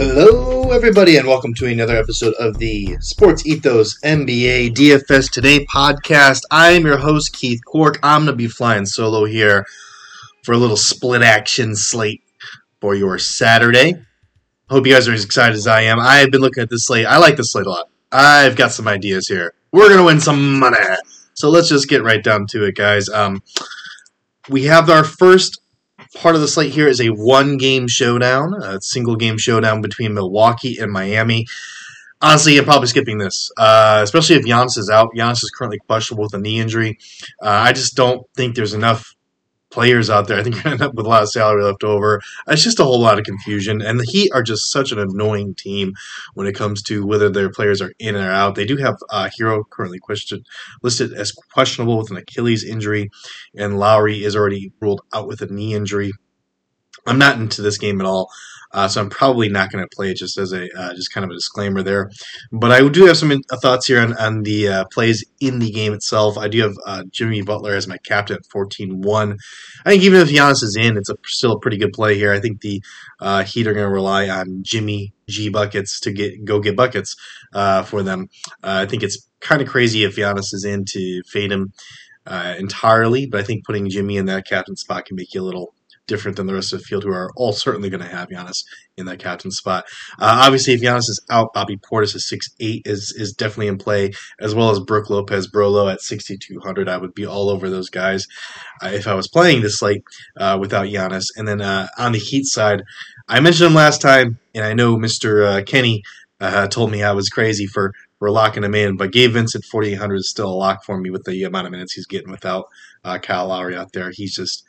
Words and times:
Hello, 0.00 0.70
everybody, 0.70 1.16
and 1.16 1.26
welcome 1.26 1.52
to 1.54 1.66
another 1.66 1.96
episode 1.96 2.32
of 2.34 2.58
the 2.58 2.96
Sports 3.00 3.44
Ethos 3.44 4.00
NBA 4.02 4.72
DFS 4.72 5.28
Today 5.28 5.66
podcast. 5.66 6.42
I'm 6.52 6.86
your 6.86 6.98
host, 6.98 7.32
Keith 7.32 7.60
Cork. 7.66 7.98
I'm 8.00 8.20
going 8.20 8.32
to 8.32 8.36
be 8.36 8.46
flying 8.46 8.86
solo 8.86 9.24
here 9.24 9.66
for 10.44 10.52
a 10.52 10.56
little 10.56 10.76
split 10.76 11.22
action 11.22 11.74
slate 11.74 12.22
for 12.80 12.94
your 12.94 13.18
Saturday. 13.18 13.94
Hope 14.70 14.86
you 14.86 14.92
guys 14.92 15.08
are 15.08 15.14
as 15.14 15.24
excited 15.24 15.56
as 15.56 15.66
I 15.66 15.80
am. 15.80 15.98
I've 15.98 16.30
been 16.30 16.42
looking 16.42 16.62
at 16.62 16.70
this 16.70 16.86
slate. 16.86 17.06
I 17.06 17.18
like 17.18 17.36
this 17.36 17.50
slate 17.50 17.66
a 17.66 17.70
lot. 17.70 17.90
I've 18.12 18.54
got 18.54 18.70
some 18.70 18.86
ideas 18.86 19.26
here. 19.26 19.52
We're 19.72 19.88
going 19.88 19.98
to 19.98 20.04
win 20.04 20.20
some 20.20 20.60
money. 20.60 20.76
So 21.34 21.50
let's 21.50 21.68
just 21.68 21.88
get 21.88 22.04
right 22.04 22.22
down 22.22 22.46
to 22.50 22.66
it, 22.66 22.76
guys. 22.76 23.08
Um, 23.08 23.42
we 24.48 24.62
have 24.66 24.90
our 24.90 25.02
first 25.02 25.60
part 26.18 26.34
of 26.34 26.40
the 26.40 26.48
slate 26.48 26.72
here 26.72 26.88
is 26.88 27.00
a 27.00 27.08
one 27.08 27.56
game 27.56 27.88
showdown, 27.88 28.54
a 28.62 28.80
single 28.80 29.16
game 29.16 29.38
showdown 29.38 29.80
between 29.80 30.14
Milwaukee 30.14 30.76
and 30.78 30.92
Miami. 30.92 31.46
Honestly, 32.20 32.58
I'm 32.58 32.64
probably 32.64 32.88
skipping 32.88 33.18
this, 33.18 33.50
uh, 33.56 34.00
especially 34.02 34.36
if 34.36 34.44
Giannis 34.44 34.76
is 34.76 34.90
out. 34.90 35.10
Giannis 35.16 35.44
is 35.44 35.52
currently 35.56 35.78
questionable 35.86 36.24
with 36.24 36.34
a 36.34 36.38
knee 36.38 36.58
injury. 36.58 36.98
Uh, 37.40 37.48
I 37.48 37.72
just 37.72 37.94
don't 37.94 38.26
think 38.34 38.56
there's 38.56 38.74
enough 38.74 39.14
players 39.70 40.10
out 40.10 40.28
there. 40.28 40.38
I 40.38 40.42
think 40.42 40.56
you're 40.56 40.64
going 40.64 40.78
to 40.78 40.84
end 40.84 40.90
up 40.90 40.94
with 40.94 41.06
a 41.06 41.08
lot 41.08 41.22
of 41.22 41.30
salary 41.30 41.62
left 41.62 41.84
over. 41.84 42.20
It's 42.46 42.62
just 42.62 42.80
a 42.80 42.84
whole 42.84 43.00
lot 43.00 43.18
of 43.18 43.24
confusion. 43.24 43.82
And 43.82 44.00
the 44.00 44.06
Heat 44.10 44.30
are 44.32 44.42
just 44.42 44.72
such 44.72 44.92
an 44.92 44.98
annoying 44.98 45.54
team 45.54 45.92
when 46.34 46.46
it 46.46 46.54
comes 46.54 46.82
to 46.84 47.04
whether 47.06 47.28
their 47.28 47.50
players 47.50 47.82
are 47.82 47.92
in 47.98 48.16
or 48.16 48.30
out. 48.30 48.54
They 48.54 48.64
do 48.64 48.76
have 48.76 48.96
uh, 49.10 49.28
Herro 49.38 49.64
currently 49.70 50.00
listed 50.82 51.12
as 51.12 51.32
questionable 51.32 51.98
with 51.98 52.10
an 52.10 52.16
Achilles 52.16 52.64
injury, 52.64 53.10
and 53.56 53.78
Lowry 53.78 54.24
is 54.24 54.34
already 54.34 54.72
ruled 54.80 55.02
out 55.12 55.28
with 55.28 55.42
a 55.42 55.46
knee 55.46 55.74
injury. 55.74 56.12
I'm 57.06 57.18
not 57.18 57.38
into 57.38 57.62
this 57.62 57.78
game 57.78 58.00
at 58.00 58.06
all. 58.06 58.30
Uh, 58.72 58.86
so 58.86 59.00
I'm 59.00 59.10
probably 59.10 59.48
not 59.48 59.70
going 59.70 59.82
to 59.82 59.96
play 59.96 60.10
it 60.10 60.18
just 60.18 60.36
as 60.38 60.52
a 60.52 60.68
uh, 60.78 60.94
just 60.94 61.12
kind 61.12 61.24
of 61.24 61.30
a 61.30 61.34
disclaimer 61.34 61.82
there. 61.82 62.10
But 62.52 62.70
I 62.70 62.86
do 62.88 63.06
have 63.06 63.16
some 63.16 63.32
in- 63.32 63.42
thoughts 63.62 63.86
here 63.86 64.00
on, 64.00 64.16
on 64.18 64.42
the 64.42 64.68
uh, 64.68 64.84
plays 64.92 65.24
in 65.40 65.58
the 65.58 65.70
game 65.70 65.92
itself. 65.92 66.36
I 66.36 66.48
do 66.48 66.62
have 66.62 66.74
uh, 66.86 67.04
Jimmy 67.10 67.42
Butler 67.42 67.74
as 67.74 67.88
my 67.88 67.96
captain 67.98 68.36
at 68.36 68.42
14-1. 68.54 69.36
I 69.84 69.90
think 69.90 70.02
even 70.02 70.20
if 70.20 70.28
Giannis 70.28 70.62
is 70.62 70.76
in, 70.76 70.96
it's 70.96 71.08
a, 71.08 71.16
still 71.24 71.52
a 71.52 71.60
pretty 71.60 71.78
good 71.78 71.92
play 71.92 72.16
here. 72.16 72.32
I 72.32 72.40
think 72.40 72.60
the 72.60 72.82
uh, 73.20 73.44
Heat 73.44 73.66
are 73.66 73.74
going 73.74 73.86
to 73.86 73.92
rely 73.92 74.28
on 74.28 74.62
Jimmy 74.62 75.12
G 75.28 75.48
buckets 75.48 76.00
to 76.00 76.12
get 76.12 76.44
go 76.44 76.60
get 76.60 76.76
buckets 76.76 77.16
uh, 77.54 77.82
for 77.82 78.02
them. 78.02 78.28
I 78.62 78.86
think 78.86 79.02
it's 79.02 79.28
kind 79.40 79.62
of 79.62 79.68
crazy 79.68 80.04
if 80.04 80.16
Giannis 80.16 80.54
is 80.54 80.64
in 80.64 80.84
to 80.86 81.22
fade 81.26 81.52
him 81.52 81.72
entirely, 82.26 83.26
but 83.26 83.40
I 83.40 83.44
think 83.44 83.64
putting 83.64 83.88
Jimmy 83.88 84.16
in 84.16 84.26
that 84.26 84.46
captain 84.46 84.76
spot 84.76 85.06
can 85.06 85.16
make 85.16 85.32
you 85.32 85.42
a 85.42 85.44
little 85.44 85.74
different 86.08 86.36
than 86.36 86.46
the 86.46 86.54
rest 86.54 86.72
of 86.72 86.80
the 86.80 86.84
field, 86.84 87.04
who 87.04 87.12
are 87.12 87.30
all 87.36 87.52
certainly 87.52 87.88
going 87.88 88.02
to 88.02 88.08
have 88.08 88.28
Giannis 88.28 88.64
in 88.96 89.06
that 89.06 89.20
captain 89.20 89.52
spot. 89.52 89.84
Uh, 90.18 90.42
obviously, 90.42 90.74
if 90.74 90.80
Giannis 90.80 91.08
is 91.08 91.24
out, 91.30 91.52
Bobby 91.54 91.76
Portis 91.76 92.16
at 92.16 92.22
six 92.22 92.48
eight 92.58 92.82
is 92.84 93.14
is 93.16 93.32
definitely 93.32 93.68
in 93.68 93.78
play, 93.78 94.10
as 94.40 94.54
well 94.54 94.70
as 94.70 94.80
Brook 94.80 95.10
Lopez 95.10 95.48
Brolo 95.48 95.92
at 95.92 96.00
6,200. 96.00 96.88
I 96.88 96.96
would 96.96 97.14
be 97.14 97.26
all 97.26 97.50
over 97.50 97.70
those 97.70 97.90
guys 97.90 98.26
uh, 98.82 98.88
if 98.88 99.06
I 99.06 99.14
was 99.14 99.28
playing 99.28 99.62
this 99.62 99.78
slate 99.78 100.02
uh, 100.36 100.58
without 100.60 100.88
Giannis. 100.88 101.26
And 101.36 101.46
then 101.46 101.60
uh, 101.60 101.88
on 101.96 102.12
the 102.12 102.18
Heat 102.18 102.44
side, 102.44 102.82
I 103.28 103.40
mentioned 103.40 103.68
him 103.68 103.74
last 103.74 104.00
time, 104.00 104.38
and 104.54 104.64
I 104.64 104.74
know 104.74 104.96
Mr. 104.96 105.46
Uh, 105.46 105.62
Kenny 105.62 106.02
uh, 106.40 106.66
told 106.68 106.90
me 106.90 107.02
I 107.02 107.12
was 107.12 107.28
crazy 107.28 107.66
for 107.66 107.92
for 108.18 108.30
locking 108.30 108.64
him 108.64 108.74
in. 108.74 108.96
But 108.96 109.12
Gabe 109.12 109.32
Vincent, 109.32 109.64
4,800 109.64 110.16
is 110.16 110.30
still 110.30 110.48
a 110.48 110.54
lock 110.54 110.84
for 110.84 110.98
me 110.98 111.10
with 111.10 111.24
the 111.24 111.44
amount 111.44 111.66
of 111.66 111.72
minutes 111.72 111.94
he's 111.94 112.06
getting 112.06 112.30
without 112.30 112.66
uh, 113.04 113.18
Kyle 113.18 113.48
Lowry 113.48 113.76
out 113.76 113.92
there. 113.92 114.10
He's 114.12 114.34
just 114.34 114.64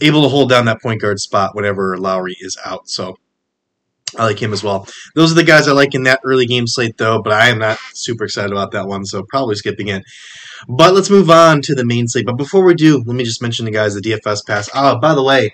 able 0.00 0.22
to 0.22 0.28
hold 0.28 0.50
down 0.50 0.66
that 0.66 0.82
point 0.82 1.00
guard 1.00 1.18
spot 1.18 1.54
whenever 1.54 1.96
Lowry 1.98 2.36
is 2.40 2.56
out. 2.64 2.88
So 2.88 3.16
I 4.18 4.24
like 4.24 4.42
him 4.42 4.52
as 4.52 4.62
well. 4.62 4.86
Those 5.14 5.30
are 5.30 5.36
the 5.36 5.44
guys 5.44 5.68
I 5.68 5.72
like 5.72 5.94
in 5.94 6.02
that 6.04 6.20
early 6.24 6.46
game 6.46 6.66
slate, 6.66 6.96
though, 6.96 7.22
but 7.22 7.32
I 7.32 7.48
am 7.48 7.58
not 7.58 7.78
super 7.94 8.24
excited 8.24 8.50
about 8.50 8.72
that 8.72 8.88
one, 8.88 9.04
so 9.04 9.22
probably 9.28 9.54
skipping 9.54 9.88
it. 9.88 10.02
But 10.68 10.94
let's 10.94 11.10
move 11.10 11.30
on 11.30 11.62
to 11.62 11.74
the 11.74 11.84
main 11.84 12.08
slate. 12.08 12.26
But 12.26 12.36
before 12.36 12.64
we 12.64 12.74
do, 12.74 13.02
let 13.06 13.14
me 13.14 13.24
just 13.24 13.42
mention 13.42 13.64
the 13.64 13.70
guys, 13.70 13.94
the 13.94 14.00
DFS 14.00 14.46
pass. 14.46 14.68
Oh, 14.74 14.98
by 14.98 15.14
the 15.14 15.22
way, 15.22 15.52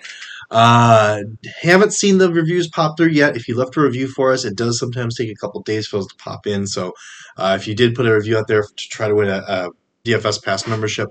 uh, 0.49 1.21
haven't 1.61 1.93
seen 1.93 2.17
the 2.17 2.31
reviews 2.31 2.67
pop 2.67 2.97
through 2.97 3.09
yet. 3.09 3.35
If 3.35 3.47
you 3.47 3.55
left 3.55 3.77
a 3.77 3.81
review 3.81 4.07
for 4.07 4.31
us, 4.31 4.45
it 4.45 4.55
does 4.55 4.79
sometimes 4.79 5.15
take 5.15 5.29
a 5.29 5.35
couple 5.35 5.61
days 5.61 5.87
for 5.87 5.97
those 5.97 6.07
to 6.07 6.15
pop 6.15 6.47
in. 6.47 6.65
So 6.65 6.93
uh, 7.37 7.57
if 7.59 7.67
you 7.67 7.75
did 7.75 7.95
put 7.95 8.07
a 8.07 8.13
review 8.13 8.37
out 8.37 8.47
there 8.47 8.63
to 8.63 8.89
try 8.89 9.07
to 9.07 9.15
win 9.15 9.29
a, 9.29 9.37
a 9.37 9.69
DFS 10.05 10.43
pass 10.43 10.67
membership, 10.67 11.09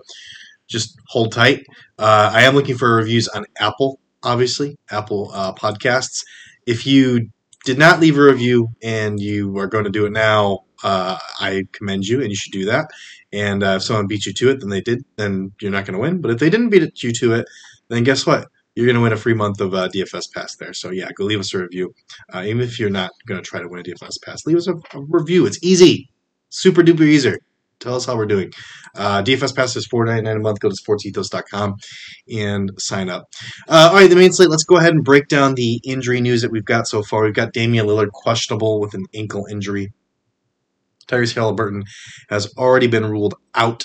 just 0.69 0.99
hold 1.09 1.33
tight. 1.33 1.67
Uh, 1.99 2.31
I 2.33 2.43
am 2.43 2.55
looking 2.55 2.77
for 2.77 2.97
reviews 2.97 3.29
on 3.29 3.45
Apple, 3.59 4.01
obviously, 4.23 4.77
Apple 4.91 5.31
uh, 5.33 5.53
Podcasts. 5.55 6.23
If 6.67 6.87
you 6.87 7.29
did 7.65 7.79
not 7.79 8.01
leave 8.01 8.19
a 8.19 8.23
review 8.23 8.69
and 8.83 9.21
you 9.21 9.57
are 9.59 9.67
going 9.67 9.85
to 9.85 9.91
do 9.91 10.07
it 10.07 10.13
now, 10.13 10.61
uh, 10.83 11.19
I 11.41 11.65
commend 11.73 12.07
you 12.07 12.21
and 12.21 12.31
you 12.31 12.37
should 12.37 12.53
do 12.53 12.65
that. 12.67 12.91
And 13.33 13.63
uh, 13.63 13.77
if 13.77 13.83
someone 13.83 14.07
beat 14.07 14.27
you 14.27 14.33
to 14.33 14.51
it, 14.51 14.61
then 14.61 14.71
they 14.71 14.81
did, 14.81 15.05
then 15.17 15.53
you're 15.61 15.71
not 15.71 15.85
going 15.85 15.95
to 15.95 16.01
win. 16.01 16.21
But 16.21 16.31
if 16.31 16.39
they 16.39 16.51
didn't 16.51 16.71
beat 16.71 17.03
you 17.03 17.13
to 17.13 17.35
it, 17.35 17.47
then 17.89 18.05
guess 18.05 18.27
what? 18.27 18.49
You're 18.75 18.87
going 18.87 18.97
to 18.97 19.03
win 19.03 19.13
a 19.13 19.17
free 19.17 19.35
month 19.35 19.61
of 19.61 19.73
uh, 19.75 19.89
DFS 19.89 20.33
Pass 20.35 20.57
there. 20.57 20.75
So 20.75 20.91
yeah, 20.91 21.09
go 21.15 21.25
leave 21.25 21.41
us 21.41 21.55
a 21.55 21.59
review. 21.59 21.95
Uh, 22.33 22.43
even 22.47 22.61
if 22.61 22.79
you're 22.79 22.91
not 22.91 23.11
going 23.27 23.43
to 23.43 23.49
try 23.49 23.61
to 23.61 23.69
win 23.69 23.81
a 23.81 23.83
DFS 23.83 24.23
Pass, 24.23 24.47
leave 24.47 24.59
us 24.59 24.69
a, 24.69 24.75
a 24.75 25.01
review. 25.09 25.47
It's 25.47 25.63
easy, 25.63 26.11
super 26.51 26.83
duper 26.83 27.03
easy 27.03 27.37
tell 27.81 27.95
us 27.95 28.07
how 28.07 28.17
we're 28.17 28.27
doing. 28.27 28.53
Uh, 28.95 29.23
DFS 29.23 29.55
Pass 29.55 29.77
is 29.77 29.87
four 29.87 30.05
ninety 30.05 30.23
nine 30.23 30.37
a 30.37 30.41
month. 30.41 30.61
Go 30.61 30.69
to 30.69 30.77
sportsethos.com 30.77 31.77
and 32.35 32.71
sign 32.79 33.09
up. 33.09 33.25
Uh, 33.69 33.89
all 33.91 33.95
right, 33.95 34.11
the 34.11 34.17
main 34.17 34.33
slate. 34.33 34.51
Let's 34.51 34.65
go 34.65 34.77
ahead 34.77 34.93
and 34.93 35.05
break 35.05 35.29
down 35.29 35.55
the 35.55 35.81
injury 35.85 36.21
news 36.21 36.43
that 36.43 36.51
we've 36.51 36.65
got 36.65 36.87
so 36.87 37.03
far. 37.03 37.25
We've 37.25 37.35
got 37.35 37.53
Damian 37.53 37.87
Lillard 37.87 38.11
questionable 38.13 38.81
with 38.81 38.95
an 38.95 39.05
ankle 39.15 39.47
injury. 39.51 39.93
Tyrese 41.07 41.35
Halliburton 41.35 41.85
has 42.31 42.53
already 42.57 42.89
been 42.89 43.05
ruled 43.05 43.35
out 43.55 43.85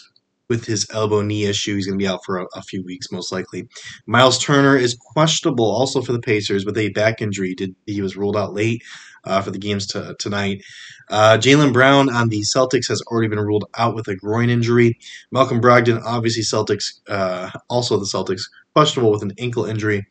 with 0.50 0.66
his 0.66 0.86
elbow 0.92 1.22
knee 1.22 1.46
issue. 1.46 1.76
He's 1.76 1.86
going 1.86 1.98
to 1.98 2.04
be 2.04 2.10
out 2.10 2.26
for 2.26 2.40
a, 2.40 2.46
a, 2.56 2.62
few 2.62 2.84
weeks, 2.84 3.10
most 3.10 3.32
likely. 3.32 3.70
Miles 4.06 4.38
Turner 4.38 4.76
is 4.76 4.98
questionable 5.14 5.64
also 5.66 6.02
for 6.02 6.12
the 6.12 6.20
Pacers 6.20 6.66
with 6.66 6.78
a 6.78 6.90
back 6.90 7.22
injury. 7.22 7.54
Did 7.56 7.74
he 7.86 8.02
was 8.02 8.18
ruled 8.18 8.36
out 8.36 8.54
late 8.54 8.84
uh, 9.24 9.42
for 9.42 9.52
the 9.52 9.60
games 9.60 9.88
to, 9.88 10.16
tonight. 10.20 10.62
Uh, 11.10 11.38
Jaylen 11.38 11.74
Brown 11.74 12.10
on 12.10 12.30
the 12.30 12.42
Celtics 12.42 12.88
has 12.88 13.02
already 13.08 13.28
been 13.28 13.40
ruled 13.40 13.66
out 13.78 13.96
with 13.96 14.08
a 14.08 14.16
groin 14.16 14.50
injury. 14.50 14.98
Malcolm 15.32 15.62
Brogdon, 15.62 16.02
obviously 16.06 16.44
Celtics, 16.44 17.00
uh, 17.08 17.50
also 17.70 17.98
the 17.98 18.06
Celtics, 18.06 18.44
questionable 18.74 19.12
with 19.12 19.24
an 19.24 19.34
ankle 19.38 19.66
injury 19.66 20.06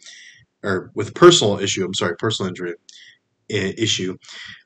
or 0.63 0.91
with 0.95 1.15
personal 1.15 1.59
issue. 1.59 1.85
I'm 1.85 1.95
sorry, 1.95 2.17
personal 2.17 2.49
injury 2.49 2.75
issue. 3.49 4.17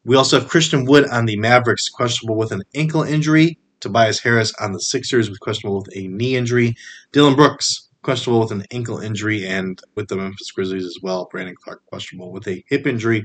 We 0.04 0.16
also 0.16 0.38
have 0.38 0.48
Christian 0.48 0.84
Wood 0.84 1.08
on 1.08 1.26
the 1.26 1.36
Mavericks, 1.36 1.88
questionable 1.88 2.36
with 2.36 2.52
an 2.52 2.62
ankle 2.74 3.02
injury. 3.02 3.58
Tobias 3.80 4.20
Harris 4.20 4.52
on 4.60 4.72
the 4.72 4.78
Sixers 4.78 5.28
with 5.28 5.40
questionable 5.40 5.78
with 5.78 5.96
a 5.96 6.08
knee 6.08 6.36
injury. 6.36 6.74
Dillon 7.12 7.36
Brooks 7.36 7.88
questionable 8.04 8.40
with 8.40 8.52
an 8.52 8.64
ankle 8.70 8.98
injury, 8.98 9.46
and 9.46 9.80
with 9.96 10.08
the 10.08 10.16
Memphis 10.16 10.52
Grizzlies 10.52 10.84
as 10.84 10.98
well, 11.02 11.26
Brandon 11.30 11.56
Clarke 11.62 11.84
questionable 11.86 12.30
with 12.30 12.46
a 12.46 12.62
hip 12.68 12.86
injury. 12.86 13.24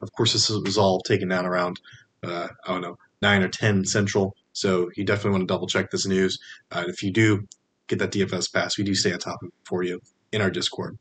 Of 0.00 0.10
course, 0.12 0.32
this 0.32 0.48
was 0.48 0.78
all 0.78 1.00
taken 1.00 1.28
down 1.28 1.44
around 1.44 1.78
uh, 2.22 2.48
I 2.66 2.72
don't 2.72 2.82
know 2.82 2.96
nine 3.22 3.42
or 3.42 3.48
ten 3.48 3.84
central. 3.84 4.34
So 4.52 4.90
you 4.96 5.04
definitely 5.04 5.32
want 5.32 5.42
to 5.42 5.52
double 5.54 5.66
check 5.66 5.90
this 5.90 6.06
news. 6.06 6.38
Uh, 6.70 6.84
if 6.86 7.02
you 7.02 7.12
do 7.12 7.46
get 7.88 7.98
that 7.98 8.12
DFS 8.12 8.52
pass, 8.52 8.78
we 8.78 8.84
do 8.84 8.94
stay 8.94 9.12
on 9.12 9.18
top 9.18 9.42
of 9.42 9.48
it 9.48 9.54
for 9.64 9.82
you 9.82 10.00
in 10.32 10.40
our 10.40 10.50
Discord. 10.50 10.96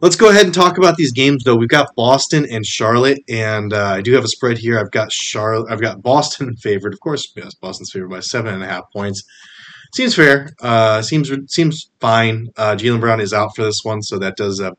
Let's 0.00 0.16
go 0.16 0.28
ahead 0.28 0.44
and 0.44 0.54
talk 0.54 0.76
about 0.76 0.96
these 0.96 1.12
games, 1.12 1.44
though. 1.44 1.56
We've 1.56 1.68
got 1.68 1.94
Boston 1.96 2.46
and 2.50 2.66
Charlotte, 2.66 3.18
and 3.28 3.72
uh, 3.72 3.94
I 3.96 4.00
do 4.02 4.12
have 4.12 4.24
a 4.24 4.28
spread 4.28 4.58
here. 4.58 4.78
I've 4.78 4.90
got 4.90 5.12
Charlotte. 5.12 5.70
I've 5.70 5.80
got 5.80 6.02
Boston 6.02 6.54
favored, 6.62 6.92
of 6.92 7.00
course. 7.00 7.32
Yes, 7.36 7.54
Boston's 7.54 7.90
favored 7.92 8.10
by 8.10 8.20
seven 8.20 8.54
and 8.54 8.62
a 8.62 8.66
half 8.66 8.84
points. 8.92 9.22
Seems 9.94 10.16
fair. 10.16 10.50
Uh, 10.60 11.02
seems 11.02 11.30
seems 11.46 11.88
fine. 12.00 12.48
Uh, 12.56 12.74
Jaylen 12.74 12.98
Brown 12.98 13.20
is 13.20 13.32
out 13.32 13.54
for 13.54 13.62
this 13.62 13.82
one, 13.84 14.02
so 14.02 14.18
that 14.18 14.36
does 14.36 14.60
uh, 14.60 14.72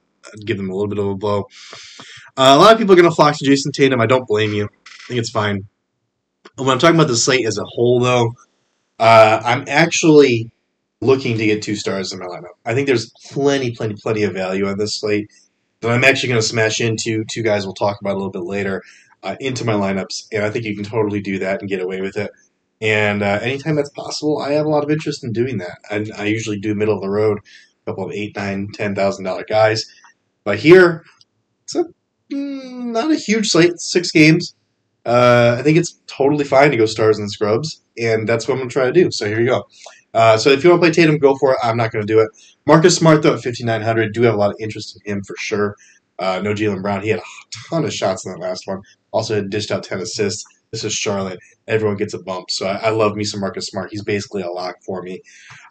give 0.46 0.58
them 0.58 0.70
a 0.70 0.74
little 0.74 0.90
bit 0.90 1.00
of 1.00 1.08
a 1.08 1.16
blow. 1.16 1.46
Uh, 2.36 2.54
a 2.54 2.58
lot 2.58 2.74
of 2.74 2.78
people 2.78 2.92
are 2.92 2.98
going 2.98 3.10
to 3.10 3.16
flock 3.16 3.38
to 3.38 3.46
Jayson 3.46 3.72
Tatum. 3.72 4.02
I 4.02 4.08
don't 4.08 4.28
blame 4.28 4.54
you. 4.54 4.66
I 4.66 5.08
think 5.08 5.22
it's 5.22 5.30
fine. 5.30 5.70
When 6.58 6.68
I'm 6.68 6.80
talking 6.80 6.98
about 6.98 7.08
the 7.08 7.16
slate 7.16 7.46
as 7.46 7.58
a 7.58 7.64
whole, 7.64 8.02
though, 8.02 8.34
uh, 9.00 9.42
I'm 9.42 9.64
actually 9.70 10.52
looking 11.00 11.38
to 11.38 11.46
get 11.46 11.62
two 11.62 11.78
stars 11.78 12.12
in 12.12 12.20
my 12.20 12.26
lineup. 12.26 12.56
I 12.66 12.74
think 12.74 12.88
there's 12.88 13.10
plenty, 13.32 13.72
plenty, 13.72 13.96
plenty 13.96 14.24
of 14.24 14.34
value 14.34 14.68
on 14.68 14.78
this 14.78 15.00
slate 15.00 15.32
that 15.80 15.92
I'm 15.92 16.04
actually 16.04 16.30
going 16.30 16.42
to 16.42 16.48
smash 16.48 16.82
into. 16.82 17.24
Two 17.32 17.42
guys 17.42 17.66
we'll 17.66 17.74
talk 17.74 18.02
about 18.02 18.16
a 18.16 18.18
little 18.18 18.32
bit 18.32 18.44
later 18.44 18.84
uh, 19.24 19.38
into 19.40 19.64
my 19.64 19.74
lineups, 19.74 20.28
and 20.34 20.44
I 20.44 20.50
think 20.50 20.66
you 20.66 20.76
can 20.76 20.84
totally 20.84 21.22
do 21.22 21.40
that 21.40 21.62
and 21.62 21.70
get 21.70 21.82
away 21.82 22.02
with 22.02 22.18
it. 22.18 22.32
And 22.82 23.24
uh, 23.24 23.40
anytime 23.42 23.76
that's 23.76 23.90
possible, 23.90 24.40
I 24.40 24.52
have 24.52 24.66
a 24.66 24.70
lot 24.70 24.84
of 24.84 24.92
interest 24.92 25.24
in 25.24 25.32
doing 25.32 25.58
that. 25.60 25.78
I, 25.90 26.06
I 26.18 26.26
usually 26.26 26.60
do 26.60 26.76
middle 26.76 26.96
of 26.96 27.02
the 27.02 27.10
road, 27.10 27.40
a 27.40 27.92
couple 27.92 28.06
of 28.06 28.12
eight, 28.12 28.36
nine, 28.36 28.70
ten 28.74 28.96
thousand 28.96 29.24
dollar 29.24 29.46
guys. 29.48 29.86
But 30.44 30.60
here, 30.60 31.04
it's 31.64 31.76
a 31.76 31.86
mm, 32.32 32.86
not 32.86 33.12
a 33.12 33.16
huge 33.16 33.50
slate, 33.50 33.80
six 33.80 34.12
games. 34.12 34.56
Uh, 35.06 35.56
I 35.60 35.62
think 35.62 35.78
it's 35.78 36.00
totally 36.08 36.44
fine 36.44 36.72
to 36.72 36.78
go 36.78 36.86
stars 36.86 37.20
and 37.20 37.32
scrubs, 37.32 37.82
and 37.98 38.28
that's 38.28 38.48
what 38.48 38.56
I'm 38.56 38.60
going 38.60 38.70
to 38.70 38.74
try 38.74 38.86
to 38.86 38.92
do. 38.92 39.12
So 39.12 39.28
here 39.28 39.40
you 39.40 39.48
go. 39.48 39.64
Uh, 40.14 40.38
so 40.38 40.50
if 40.50 40.64
you 40.64 40.70
want 40.70 40.82
to 40.82 40.88
play 40.88 40.94
Tatum, 40.94 41.18
go 41.18 41.36
for 41.36 41.52
it. 41.52 41.58
I'm 41.62 41.78
not 41.78 41.92
going 41.92 42.06
to 42.06 42.12
do 42.12 42.20
it. 42.20 42.30
Marcus 42.66 42.96
Smart 42.96 43.22
though 43.22 43.34
at 43.34 43.44
5900, 43.44 44.14
do 44.14 44.24
have 44.24 44.34
a 44.34 44.38
lot 44.38 44.52
of 44.52 44.58
interest 44.60 45.00
in 45.06 45.18
him 45.18 45.24
for 45.24 45.36
sure. 45.38 45.76
Uh, 46.18 46.40
no 46.42 46.54
Jaylen 46.54 46.82
Brown. 46.82 47.02
He 47.02 47.10
had 47.10 47.20
a 47.20 47.24
ton 47.70 47.84
of 47.84 47.94
shots 47.94 48.26
in 48.26 48.32
that 48.32 48.40
last 48.40 48.66
one. 48.66 48.82
Also 49.12 49.36
had 49.36 49.50
dished 49.50 49.72
out 49.72 49.84
10 49.84 50.00
assists. 50.00 50.46
This 50.72 50.84
is 50.84 50.94
Charlotte. 50.94 51.40
Everyone 51.68 51.98
gets 51.98 52.14
a 52.14 52.20
bump. 52.22 52.52
So 52.52 52.68
I, 52.68 52.88
I 52.88 52.90
love 52.90 53.16
me 53.16 53.24
some 53.24 53.40
Marcus 53.40 53.68
Smart. 53.68 53.90
He's 53.92 54.04
basically 54.04 54.42
a 54.42 54.50
lock 54.50 54.76
for 54.86 55.02
me. 55.02 55.22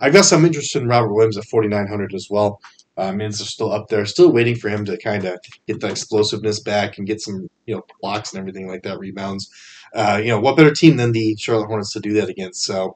I've 0.01 0.13
got 0.13 0.25
some 0.25 0.45
interest 0.45 0.75
in 0.77 0.89
Robert 0.89 1.13
Williams 1.13 1.37
at 1.37 1.45
4,900 1.45 2.15
as 2.15 2.29
well. 2.31 2.61
Uh, 2.97 3.13
Mins 3.13 3.41
are 3.41 3.47
still 3.47 3.73
up 3.73 3.89
there, 3.89 4.07
still 4.07 4.33
waiting 4.33 4.55
for 4.55 4.69
him 4.69 4.85
to 4.85 4.97
kind 4.99 5.25
of 5.25 5.39
get 5.67 5.81
the 5.81 5.89
explosiveness 5.89 6.61
back 6.61 6.97
and 6.97 7.07
get 7.07 7.21
some, 7.21 7.49
you 7.67 7.75
know, 7.75 7.83
blocks 8.01 8.33
and 8.33 8.39
everything 8.39 8.69
like 8.69 8.83
that, 8.85 8.99
rebounds. 8.99 9.51
Uh, 9.95 10.21
you 10.23 10.29
know, 10.29 10.41
what 10.41 10.57
better 10.57 10.73
team 10.73 10.97
than 10.97 11.13
the 11.13 11.37
Charlotte 11.37 11.67
Hornets 11.67 11.93
to 11.93 12.01
do 12.01 12.13
that 12.15 12.29
against? 12.29 12.65
So, 12.65 12.95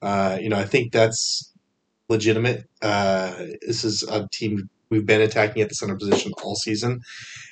uh, 0.00 0.38
you 0.40 0.48
know, 0.48 0.58
I 0.58 0.64
think 0.64 0.92
that's 0.92 1.52
legitimate. 2.08 2.68
Uh, 2.80 3.34
this 3.66 3.84
is 3.84 4.02
a 4.04 4.26
team 4.32 4.68
we've 4.90 5.06
been 5.06 5.20
attacking 5.20 5.62
at 5.62 5.68
the 5.68 5.74
center 5.74 5.96
position 5.96 6.32
all 6.42 6.54
season, 6.56 7.00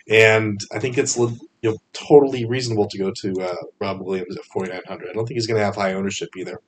and 0.08 0.60
I 0.72 0.78
think 0.78 0.96
it's 0.98 1.18
you 1.62 1.70
know 1.70 1.78
totally 1.92 2.44
reasonable 2.44 2.88
to 2.88 2.98
go 2.98 3.12
to 3.22 3.32
uh, 3.40 3.54
Rob 3.80 4.00
Williams 4.02 4.36
at 4.36 4.44
4,900. 4.44 5.08
I 5.08 5.12
don't 5.12 5.26
think 5.26 5.36
he's 5.36 5.46
going 5.46 5.58
to 5.58 5.64
have 5.64 5.76
high 5.76 5.94
ownership 5.94 6.30
either. 6.36 6.60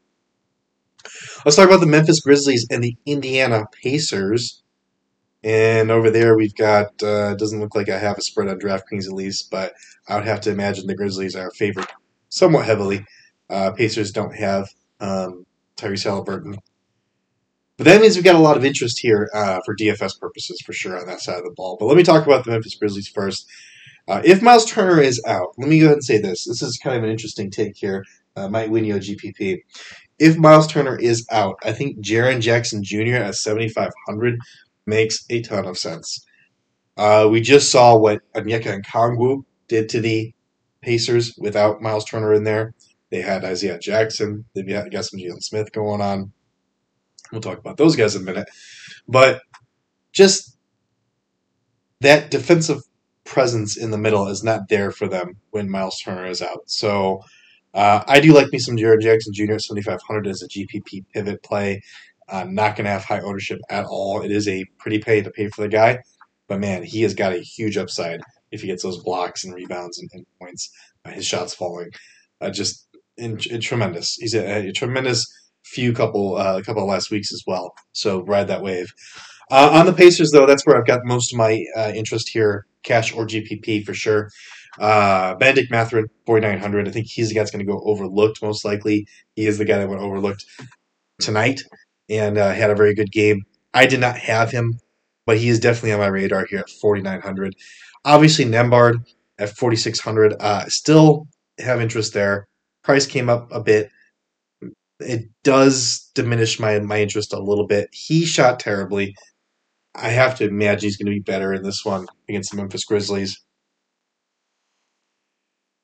Let's 1.45 1.57
talk 1.57 1.67
about 1.67 1.81
the 1.81 1.87
Memphis 1.87 2.21
Grizzlies 2.21 2.67
and 2.71 2.83
the 2.83 2.97
Indiana 3.05 3.65
Pacers. 3.83 4.63
And 5.43 5.91
over 5.91 6.11
there, 6.11 6.37
we've 6.37 6.55
got, 6.55 7.03
uh, 7.03 7.35
doesn't 7.35 7.61
look 7.61 7.75
like 7.75 7.91
I 7.91 7.99
have 7.99 8.17
a 8.17 8.23
spread 8.23 8.49
on 8.49 8.59
DraftKings 8.59 9.05
at 9.05 9.13
least, 9.13 9.51
but 9.51 9.75
I 10.09 10.15
would 10.15 10.25
have 10.25 10.41
to 10.43 10.51
imagine 10.51 10.87
the 10.87 10.95
Grizzlies 10.95 11.37
are 11.37 11.51
favored 11.51 11.87
somewhat 12.31 12.65
heavily. 12.65 13.05
Uh, 13.51 13.73
Pacers 13.73 14.11
don't 14.11 14.35
have 14.35 14.71
um, 15.01 15.45
Tyrese 15.77 16.05
Halliburton. 16.05 16.57
But 17.77 17.85
that 17.85 18.01
means 18.01 18.15
we've 18.15 18.25
got 18.25 18.37
a 18.37 18.39
lot 18.39 18.57
of 18.57 18.65
interest 18.65 19.01
here 19.01 19.29
uh, 19.35 19.61
for 19.67 19.77
DFS 19.77 20.19
purposes 20.19 20.63
for 20.65 20.73
sure 20.73 20.99
on 20.99 21.07
that 21.07 21.21
side 21.21 21.39
of 21.39 21.45
the 21.45 21.51
ball. 21.55 21.77
But 21.79 21.87
let 21.87 21.97
me 21.97 22.05
talk 22.05 22.25
about 22.25 22.45
the 22.45 22.53
Memphis 22.53 22.77
Grizzlies 22.77 23.09
first. 23.09 23.47
Uh, 24.07 24.21
if 24.25 24.43
Miles 24.43 24.71
Turner 24.71 25.01
is 25.01 25.23
out, 25.27 25.55
let 25.57 25.69
me 25.69 25.79
go 25.79 25.87
ahead 25.87 25.97
and 25.97 26.05
say 26.05 26.19
this. 26.19 26.47
This 26.47 26.63
is 26.63 26.79
kind 26.83 26.97
of 26.97 27.05
an 27.05 27.11
interesting 27.11 27.51
take 27.51 27.77
here. 27.77 28.05
Uh, 28.37 28.49
might 28.49 28.71
win 28.71 28.85
you 28.85 28.97
a 28.97 29.01
GPP. 29.01 29.59
If 30.19 30.37
Miles 30.37 30.67
Turner 30.67 30.97
is 30.97 31.27
out, 31.31 31.57
I 31.65 31.73
think 31.73 32.05
Jaren 32.05 32.41
Jackson 32.41 32.83
Jr. 32.83 33.17
at 33.17 33.35
7,500 33.35 34.39
makes 34.87 35.25
a 35.31 35.41
ton 35.43 35.67
of 35.67 35.79
sense. 35.79 36.25
Uh, 36.97 37.29
we 37.31 37.41
just 37.41 37.71
saw 37.71 37.97
what 37.97 38.21
Onyeka 38.35 38.83
Okongwu 38.83 39.45
did 39.69 39.89
to 39.91 40.01
the 40.01 40.33
Pacers 40.83 41.35
without 41.39 41.81
Miles 41.81 42.05
Turner 42.05 42.35
in 42.35 42.45
there. 42.45 42.75
They 43.11 43.21
had 43.21 43.45
Isaiah 43.45 43.79
Jackson. 43.79 44.45
They've 44.55 44.67
got 44.67 45.05
some 45.05 45.19
Jalen 45.19 45.43
Smith 45.43 45.73
going 45.73 46.01
on. 46.01 46.33
We'll 47.33 47.41
talk 47.41 47.59
about 47.59 47.77
those 47.77 47.97
guys 47.97 48.15
in 48.15 48.23
a 48.23 48.25
minute. 48.25 48.49
But 49.09 49.41
just 50.13 50.57
that 52.01 52.31
defensive 52.31 52.83
presence 53.25 53.77
in 53.77 53.91
the 53.91 53.99
middle 53.99 54.29
is 54.29 54.45
not 54.45 54.69
there 54.69 54.91
for 54.91 55.09
them 55.09 55.37
when 55.51 55.71
Miles 55.71 56.01
Turner 56.01 56.27
is 56.27 56.43
out. 56.43 56.63
So 56.67 57.23
uh, 57.73 58.05
I 58.07 58.21
do 58.21 58.33
like 58.33 58.53
me 58.53 58.59
some 58.59 58.77
Jaren 58.77 59.01
Jackson 59.01 59.33
Jr. 59.35 59.55
at 59.55 59.63
7,500 59.63 60.27
as 60.27 60.43
a 60.43 60.49
GPP 60.49 61.05
pivot 61.13 61.43
play. 61.43 61.83
I'm 62.29 62.55
not 62.55 62.77
going 62.77 62.85
to 62.85 62.91
have 62.91 63.05
high 63.05 63.21
ownership 63.21 63.61
at 63.69 63.85
all. 63.85 64.23
It 64.23 64.31
is 64.31 64.49
a 64.49 64.65
pretty 64.79 64.99
pay 64.99 65.23
to 65.23 65.31
pay 65.31 65.49
for 65.49 65.63
the 65.63 65.69
guy, 65.69 65.99
but 66.49 66.61
man, 66.61 66.83
he 66.83 67.03
has 67.03 67.15
got 67.15 67.35
a 67.35 67.39
huge 67.39 67.77
upside 67.77 68.21
if 68.51 68.61
he 68.61 68.69
gets 68.69 68.83
those 68.83 69.03
blocks 69.03 69.45
and 69.45 69.55
rebounds 69.55 69.99
and, 69.99 70.09
and 70.15 70.25
points. 70.41 70.71
Uh, 71.05 71.11
his 71.11 71.27
shots 71.27 71.53
falling, 71.53 71.91
uh, 72.41 72.51
just 72.51 72.89
in, 73.17 73.39
in 73.51 73.61
tremendous. 73.61 74.15
He's 74.15 74.35
a, 74.35 74.69
a, 74.69 74.73
tremendous 74.73 75.27
few 75.65 75.93
couple 75.93 76.37
uh, 76.37 76.63
couple 76.63 76.83
of 76.83 76.89
last 76.89 77.11
weeks 77.11 77.33
as 77.33 77.43
well. 77.47 77.75
So 77.93 78.23
ride 78.23 78.49
that 78.49 78.63
wave. 78.63 78.95
Uh, 79.51 79.71
on 79.73 79.87
the 79.87 79.93
Pacers, 79.93 80.31
though, 80.31 80.47
that's 80.47 80.67
where 80.67 80.77
I've 80.77 80.87
got 80.87 81.05
most 81.05 81.33
of 81.33 81.39
my 81.39 81.65
uh, 81.77 81.93
interest 81.95 82.29
here, 82.31 82.67
cash 82.83 83.13
or 83.13 83.27
GPP 83.27 83.85
for 83.85 83.95
sure. 83.95 84.31
Uh, 84.79 85.35
Bennedict 85.37 85.71
Mathurin, 85.71 86.07
4,900. 86.27 86.89
I 86.89 86.91
think 86.91 87.07
he's 87.07 87.29
the 87.29 87.35
guy 87.35 87.41
that's 87.41 87.51
going 87.51 87.65
to 87.65 87.71
go 87.71 87.81
overlooked 87.85 88.43
most 88.43 88.65
likely. 88.65 89.07
He 89.37 89.47
is 89.47 89.59
the 89.59 89.65
guy 89.65 89.79
that 89.79 89.89
went 89.89 90.01
overlooked 90.01 90.45
tonight 91.21 91.61
and 92.09 92.39
uh, 92.39 92.53
had 92.53 92.71
a 92.71 92.75
very 92.75 92.95
good 92.95 93.13
game. 93.13 93.43
I 93.73 93.87
did 93.87 94.01
not 94.01 94.17
have 94.19 94.51
him, 94.51 94.79
but 95.27 95.39
he 95.39 95.49
is 95.49 95.61
definitely 95.61 95.93
on 95.93 96.01
my 96.01 96.07
radar 96.07 96.47
here 96.47 96.61
at 96.61 96.71
4,900. 96.71 97.55
Obviously, 98.05 98.45
Nembhard 98.45 98.95
at 99.39 99.57
4,600. 99.57 100.35
Uh, 100.41 100.65
still 100.67 101.27
have 101.59 101.81
interest 101.81 102.15
there. 102.15 102.47
Price 102.83 103.07
came 103.07 103.29
up 103.29 103.51
a 103.53 103.61
bit. 103.61 103.91
It 105.01 105.29
does 105.43 106.11
diminish 106.15 106.61
my, 106.61 106.79
my 106.81 107.01
interest 107.01 107.33
a 107.33 107.43
little 107.43 107.67
bit. 107.67 107.89
He 107.93 108.25
shot 108.25 108.61
terribly. 108.61 109.15
I 109.95 110.09
have 110.09 110.37
to 110.39 110.49
imagine 110.49 110.87
he's 110.87 110.97
going 110.97 111.07
to 111.07 111.19
be 111.19 111.21
better 111.21 111.53
in 111.53 111.63
this 111.63 111.85
one 111.85 112.07
against 112.29 112.51
the 112.51 112.57
Memphis 112.57 112.85
Grizzlies. 112.85 113.41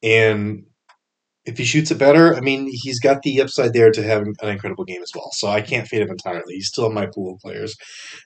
And 0.03 0.65
if 1.45 1.59
he 1.59 1.65
shoots 1.65 1.91
it 1.91 1.99
better, 1.99 2.35
I 2.35 2.41
mean, 2.41 2.69
he's 2.71 3.01
got 3.01 3.23
the 3.23 3.41
upside 3.41 3.73
there 3.73 3.91
to 3.91 4.03
have 4.03 4.23
an 4.23 4.49
incredible 4.49 4.85
game 4.85 5.03
as 5.03 5.13
well. 5.15 5.31
So 5.33 5.49
I 5.49 5.61
can't 5.61 5.89
fade 5.89 6.03
him 6.03 6.11
entirely. 6.11 6.55
He's 6.55 6.69
still 6.69 6.87
in 6.87 6.95
my 6.95 7.07
pool 7.07 7.35
of 7.35 7.41
players. 7.41 7.77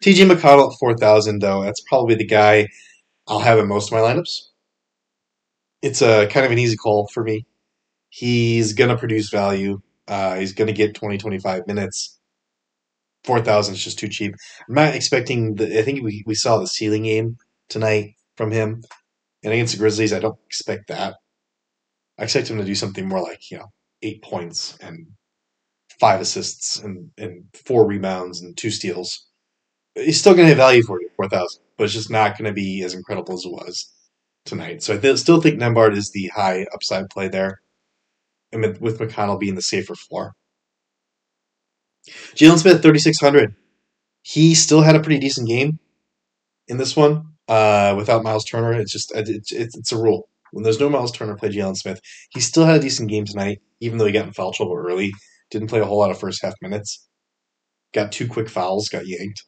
TJ 0.02 0.30
McConnell 0.30 0.72
at 0.72 0.78
4,000, 0.80 1.40
though, 1.40 1.62
that's 1.62 1.82
probably 1.88 2.14
the 2.14 2.26
guy 2.26 2.68
I'll 3.28 3.40
have 3.40 3.58
in 3.58 3.68
most 3.68 3.88
of 3.88 3.92
my 3.92 3.98
lineups. 3.98 4.48
It's 5.82 6.02
a 6.02 6.26
kind 6.28 6.46
of 6.46 6.52
an 6.52 6.58
easy 6.58 6.76
call 6.76 7.08
for 7.12 7.22
me. 7.22 7.46
He's 8.08 8.72
going 8.72 8.90
to 8.90 8.96
produce 8.96 9.28
value. 9.28 9.80
Uh, 10.08 10.36
he's 10.36 10.52
going 10.52 10.68
to 10.68 10.72
get 10.72 10.94
20, 10.94 11.18
25 11.18 11.66
minutes. 11.66 12.18
4,000 13.24 13.74
is 13.74 13.84
just 13.84 13.98
too 13.98 14.08
cheap. 14.08 14.34
I'm 14.68 14.74
not 14.74 14.94
expecting 14.94 15.54
the, 15.56 15.78
I 15.78 15.82
think 15.82 16.02
we, 16.02 16.22
we 16.26 16.34
saw 16.34 16.58
the 16.58 16.66
ceiling 16.66 17.04
game 17.04 17.36
tonight 17.68 18.14
from 18.36 18.50
him. 18.50 18.82
And 19.42 19.52
against 19.52 19.74
the 19.74 19.78
Grizzlies, 19.78 20.12
I 20.12 20.20
don't 20.20 20.38
expect 20.46 20.88
that. 20.88 21.16
I 22.18 22.24
expect 22.24 22.48
him 22.48 22.58
to 22.58 22.64
do 22.64 22.74
something 22.74 23.08
more 23.08 23.22
like, 23.22 23.50
you 23.50 23.58
know, 23.58 23.72
eight 24.02 24.22
points 24.22 24.76
and 24.80 25.06
five 26.00 26.20
assists 26.20 26.78
and, 26.78 27.10
and 27.18 27.44
four 27.66 27.86
rebounds 27.86 28.42
and 28.42 28.56
two 28.56 28.70
steals. 28.70 29.26
He's 29.94 30.18
still 30.18 30.34
going 30.34 30.44
to 30.44 30.50
have 30.50 30.58
value 30.58 30.82
for 30.82 31.00
you, 31.00 31.08
4,000, 31.16 31.62
but 31.76 31.84
it's 31.84 31.92
just 31.92 32.10
not 32.10 32.36
going 32.36 32.46
to 32.46 32.52
be 32.52 32.82
as 32.82 32.94
incredible 32.94 33.34
as 33.34 33.44
it 33.44 33.52
was 33.52 33.92
tonight. 34.44 34.82
So 34.82 34.94
I 34.94 34.98
th- 34.98 35.18
still 35.18 35.40
think 35.40 35.60
Nembhard 35.60 35.96
is 35.96 36.10
the 36.10 36.30
high 36.34 36.66
upside 36.74 37.08
play 37.10 37.28
there, 37.28 37.60
and 38.52 38.78
with 38.80 38.98
McConnell 38.98 39.38
being 39.38 39.54
the 39.54 39.62
safer 39.62 39.94
floor. 39.94 40.32
Jalen 42.08 42.58
Smith, 42.58 42.82
3,600. 42.82 43.54
He 44.22 44.54
still 44.54 44.82
had 44.82 44.96
a 44.96 45.00
pretty 45.00 45.20
decent 45.20 45.48
game 45.48 45.78
in 46.68 46.78
this 46.78 46.96
one 46.96 47.24
uh, 47.48 47.94
without 47.96 48.22
Miles 48.22 48.44
Turner. 48.44 48.72
It's 48.72 48.92
just 48.92 49.12
it's, 49.14 49.52
it's, 49.52 49.76
it's 49.76 49.92
a 49.92 49.98
rule 49.98 50.28
when 50.54 50.62
there's 50.62 50.80
no 50.80 50.88
Miles 50.88 51.12
Turner, 51.12 51.36
play 51.36 51.50
Jalen 51.50 51.76
Smith. 51.76 52.00
He 52.30 52.40
still 52.40 52.64
had 52.64 52.76
a 52.76 52.80
decent 52.80 53.10
game 53.10 53.24
tonight, 53.24 53.60
even 53.80 53.98
though 53.98 54.06
he 54.06 54.12
got 54.12 54.26
in 54.26 54.32
foul 54.32 54.52
trouble 54.52 54.76
early. 54.76 55.10
Didn't 55.50 55.68
play 55.68 55.80
a 55.80 55.84
whole 55.84 55.98
lot 55.98 56.10
of 56.10 56.18
first 56.18 56.42
half 56.42 56.54
minutes. 56.62 57.06
Got 57.92 58.12
two 58.12 58.28
quick 58.28 58.48
fouls, 58.48 58.88
got 58.88 59.06
yanked. 59.06 59.42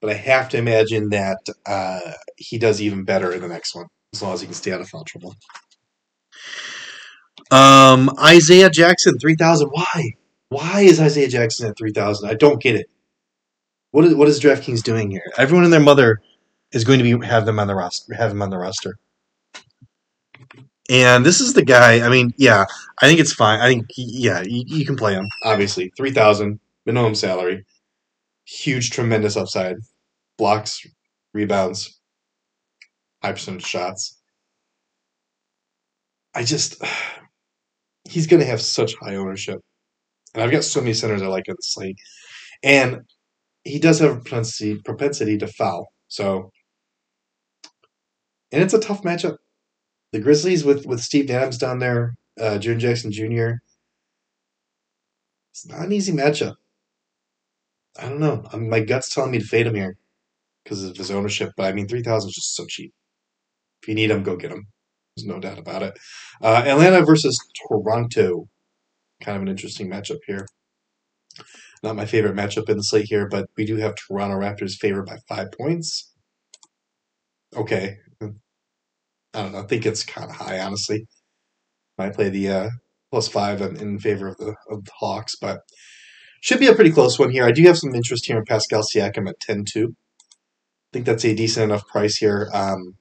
But 0.00 0.10
I 0.10 0.14
have 0.14 0.48
to 0.50 0.58
imagine 0.58 1.08
that 1.10 1.38
uh, 1.66 2.12
he 2.36 2.58
does 2.58 2.80
even 2.80 3.04
better 3.04 3.32
in 3.32 3.40
the 3.40 3.48
next 3.48 3.74
one, 3.74 3.86
as 4.12 4.22
long 4.22 4.34
as 4.34 4.40
he 4.40 4.46
can 4.46 4.54
stay 4.54 4.72
out 4.72 4.80
of 4.80 4.88
foul 4.88 5.04
trouble. 5.04 5.34
Um, 7.50 8.10
Isaiah 8.18 8.70
Jackson, 8.70 9.18
3,000. 9.18 9.68
Why? 9.68 10.14
Why 10.48 10.80
is 10.82 11.00
Isaiah 11.00 11.28
Jackson 11.28 11.68
at 11.68 11.78
3,000? 11.78 12.28
I 12.28 12.34
don't 12.34 12.60
get 12.60 12.76
it. 12.76 12.90
What 13.90 14.04
is, 14.04 14.14
what 14.14 14.28
is 14.28 14.40
DraftKings 14.40 14.82
doing 14.82 15.10
here? 15.10 15.22
Everyone 15.38 15.64
and 15.64 15.72
their 15.72 15.80
mother 15.80 16.20
is 16.72 16.84
going 16.84 16.98
to 16.98 17.18
be 17.18 17.26
have 17.26 17.46
them 17.46 17.58
on 17.58 17.66
the 17.66 17.74
roster. 17.74 18.14
Have 18.14 18.30
him 18.30 18.42
on 18.42 18.50
the 18.50 18.58
roster. 18.58 18.98
And 20.88 21.24
this 21.26 21.40
is 21.40 21.54
the 21.54 21.64
guy. 21.64 22.04
I 22.04 22.08
mean, 22.08 22.32
yeah, 22.36 22.64
I 23.00 23.08
think 23.08 23.18
it's 23.18 23.32
fine. 23.32 23.60
I 23.60 23.68
think, 23.68 23.86
yeah, 23.96 24.42
you, 24.42 24.64
you 24.66 24.86
can 24.86 24.96
play 24.96 25.14
him. 25.14 25.26
Obviously, 25.44 25.90
three 25.96 26.12
thousand 26.12 26.60
minimum 26.84 27.14
salary, 27.14 27.64
huge, 28.44 28.90
tremendous 28.90 29.36
upside, 29.36 29.76
blocks, 30.38 30.86
rebounds, 31.34 31.98
high 33.22 33.32
percentage 33.32 33.64
shots. 33.64 34.20
I 36.34 36.44
just, 36.44 36.82
he's 38.08 38.26
going 38.26 38.40
to 38.40 38.46
have 38.46 38.60
such 38.60 38.94
high 38.96 39.16
ownership, 39.16 39.60
and 40.34 40.42
I've 40.42 40.50
got 40.50 40.64
so 40.64 40.80
many 40.80 40.94
centers 40.94 41.22
I 41.22 41.26
like 41.26 41.48
in 41.48 41.54
the 41.56 41.62
slate, 41.62 41.98
and 42.62 43.00
he 43.64 43.78
does 43.78 44.00
have 44.00 44.12
a 44.12 44.20
propensity 44.20 44.80
propensity 44.84 45.38
to 45.38 45.46
foul. 45.46 45.88
So 46.08 46.50
and 48.52 48.62
it's 48.62 48.74
a 48.74 48.80
tough 48.80 49.02
matchup. 49.02 49.36
The 50.12 50.20
Grizzlies 50.20 50.64
with 50.64 50.86
with 50.86 51.00
Steve 51.00 51.30
Adams 51.30 51.58
down 51.58 51.78
there, 51.78 52.16
uh, 52.40 52.58
Jaren 52.58 52.78
Jackson 52.78 53.12
Jr. 53.12 53.56
It's 55.52 55.66
not 55.66 55.86
an 55.86 55.92
easy 55.92 56.12
matchup. 56.12 56.54
I 57.98 58.08
don't 58.08 58.20
know. 58.20 58.44
I 58.52 58.56
mean, 58.56 58.70
my 58.70 58.80
gut's 58.80 59.14
telling 59.14 59.30
me 59.30 59.38
to 59.38 59.44
fade 59.44 59.66
him 59.66 59.74
here 59.74 59.96
because 60.64 60.84
of 60.84 60.96
his 60.96 61.10
ownership, 61.10 61.52
but 61.56 61.66
I 61.66 61.72
mean, 61.72 61.88
three 61.88 62.02
thousand 62.02 62.30
is 62.30 62.36
just 62.36 62.56
so 62.56 62.66
cheap. 62.66 62.92
If 63.82 63.88
you 63.88 63.94
need 63.94 64.10
him, 64.10 64.22
go 64.22 64.36
get 64.36 64.52
him. 64.52 64.66
There's 65.16 65.26
no 65.26 65.40
doubt 65.40 65.58
about 65.58 65.82
it. 65.82 65.98
Uh, 66.42 66.62
Atlanta 66.66 67.04
versus 67.04 67.38
Toronto, 67.68 68.48
kind 69.22 69.36
of 69.36 69.42
an 69.42 69.48
interesting 69.48 69.88
matchup 69.90 70.18
here. 70.26 70.46
Not 71.82 71.96
my 71.96 72.06
favorite 72.06 72.34
matchup 72.36 72.68
in 72.68 72.76
the 72.76 72.82
slate 72.82 73.06
here, 73.08 73.28
but 73.28 73.46
we 73.56 73.64
do 73.64 73.76
have 73.76 73.94
Toronto 73.94 74.36
Raptors 74.36 74.74
favored 74.74 75.06
by 75.06 75.18
five 75.28 75.48
points. 75.52 76.12
okay. 77.56 77.96
I 79.34 79.42
don't 79.42 79.52
know. 79.52 79.58
I 79.60 79.66
think 79.66 79.84
it's 79.84 80.02
kind 80.02 80.30
of 80.30 80.36
high, 80.36 80.60
honestly. 80.60 81.06
Might 81.98 82.14
play 82.14 82.30
the 82.30 82.48
uh, 82.48 82.68
plus 83.10 83.28
five 83.28 83.60
in, 83.60 83.76
in 83.76 83.98
favor 83.98 84.28
of 84.28 84.38
the 84.38 84.54
of 84.70 84.84
the 84.84 84.90
Hawks, 84.98 85.36
but 85.36 85.60
should 86.40 86.58
be 86.58 86.68
a 86.68 86.74
pretty 86.74 86.90
close 86.90 87.18
one 87.18 87.30
here. 87.30 87.44
I 87.44 87.52
do 87.52 87.62
have 87.64 87.78
some 87.78 87.94
interest 87.94 88.26
here 88.26 88.38
in 88.38 88.44
Pascal 88.44 88.82
Siakam 88.82 89.28
at 89.28 89.40
10-2. 89.40 89.88
I 89.88 89.92
think 90.92 91.04
that's 91.04 91.24
a 91.24 91.34
decent 91.34 91.64
enough 91.64 91.86
price 91.86 92.16
here. 92.16 92.48
Um, 92.54 92.94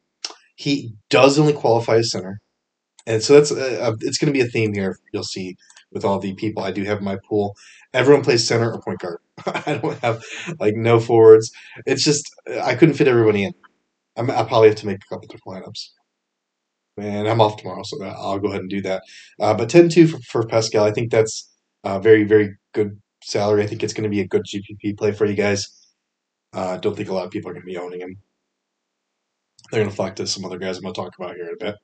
he 0.56 0.96
does 1.10 1.38
only 1.40 1.54
qualify 1.54 1.98
as 1.98 2.12
center, 2.12 2.42
and 3.06 3.22
so 3.22 3.34
that's 3.34 3.52
a, 3.52 3.90
a, 3.90 3.94
it's 4.02 4.18
going 4.18 4.34
to 4.34 4.38
be 4.38 4.46
a 4.46 4.50
theme 4.50 4.74
here. 4.74 4.98
You'll 5.14 5.24
see 5.24 5.56
with 5.92 6.06
all 6.06 6.20
the 6.20 6.34
people 6.36 6.64
I 6.64 6.72
do 6.72 6.84
have 6.84 7.00
in 7.00 7.06
my 7.06 7.18
pool. 7.28 7.56
Everyone 7.94 8.24
plays 8.24 8.48
center 8.48 8.72
or 8.72 8.82
point 8.82 9.00
guard. 9.00 9.20
I 9.46 9.80
don't 9.82 10.00
have 10.00 10.24
like 10.60 10.76
no 10.76 11.00
forwards. 11.00 11.52
It's 11.86 12.04
just 12.04 12.30
I 12.64 12.76
couldn't 12.76 12.96
fit 12.96 13.08
everybody 13.08 13.44
in. 13.44 13.54
I'll 14.18 14.46
probably 14.46 14.70
have 14.70 14.78
to 14.78 14.88
make 14.88 14.98
a 14.98 15.14
couple 15.14 15.28
different 15.28 15.66
lineups. 15.66 15.90
And 16.98 17.28
I'm 17.28 17.42
off 17.42 17.58
tomorrow, 17.58 17.84
so 17.84 18.02
I'll 18.04 18.40
go 18.40 18.48
ahead 18.48 18.62
and 18.62 18.70
do 18.70 18.82
that. 18.84 19.04
Uh, 19.40 19.54
but 19.54 19.70
10 19.70 19.90
2 19.90 20.08
for, 20.08 20.20
for 20.20 20.48
Pascal, 20.48 20.86
I 20.86 20.92
think 20.92 21.12
that's 21.12 21.52
a 21.84 22.00
very, 22.00 22.24
very 22.24 22.56
good 22.74 23.02
salary. 23.22 23.64
I 23.64 23.68
think 23.68 23.84
it's 23.84 23.94
going 23.94 24.06
to 24.06 24.10
be 24.10 24.22
a 24.22 24.28
good 24.28 24.44
GPP 24.46 24.98
play 24.98 25.12
for 25.12 25.26
you 25.26 25.36
guys. 25.36 25.70
I 26.54 26.60
uh, 26.60 26.78
don't 26.78 26.96
think 26.96 27.10
a 27.10 27.14
lot 27.14 27.26
of 27.26 27.32
people 27.32 27.50
are 27.52 27.54
going 27.54 27.66
to 27.66 27.72
be 27.72 27.78
owning 27.78 28.00
him. 28.00 28.18
They're 29.76 29.84
going 29.84 29.92
to 29.92 29.96
flock 29.98 30.16
to 30.16 30.28
some 30.28 30.46
other 30.46 30.58
guys 30.58 30.78
I'm 30.78 30.84
going 30.84 30.94
to 30.94 31.02
talk 31.02 31.18
about 31.20 31.36
here 31.36 31.48
in 31.48 31.54
a 31.54 31.66
bit. 31.66 31.76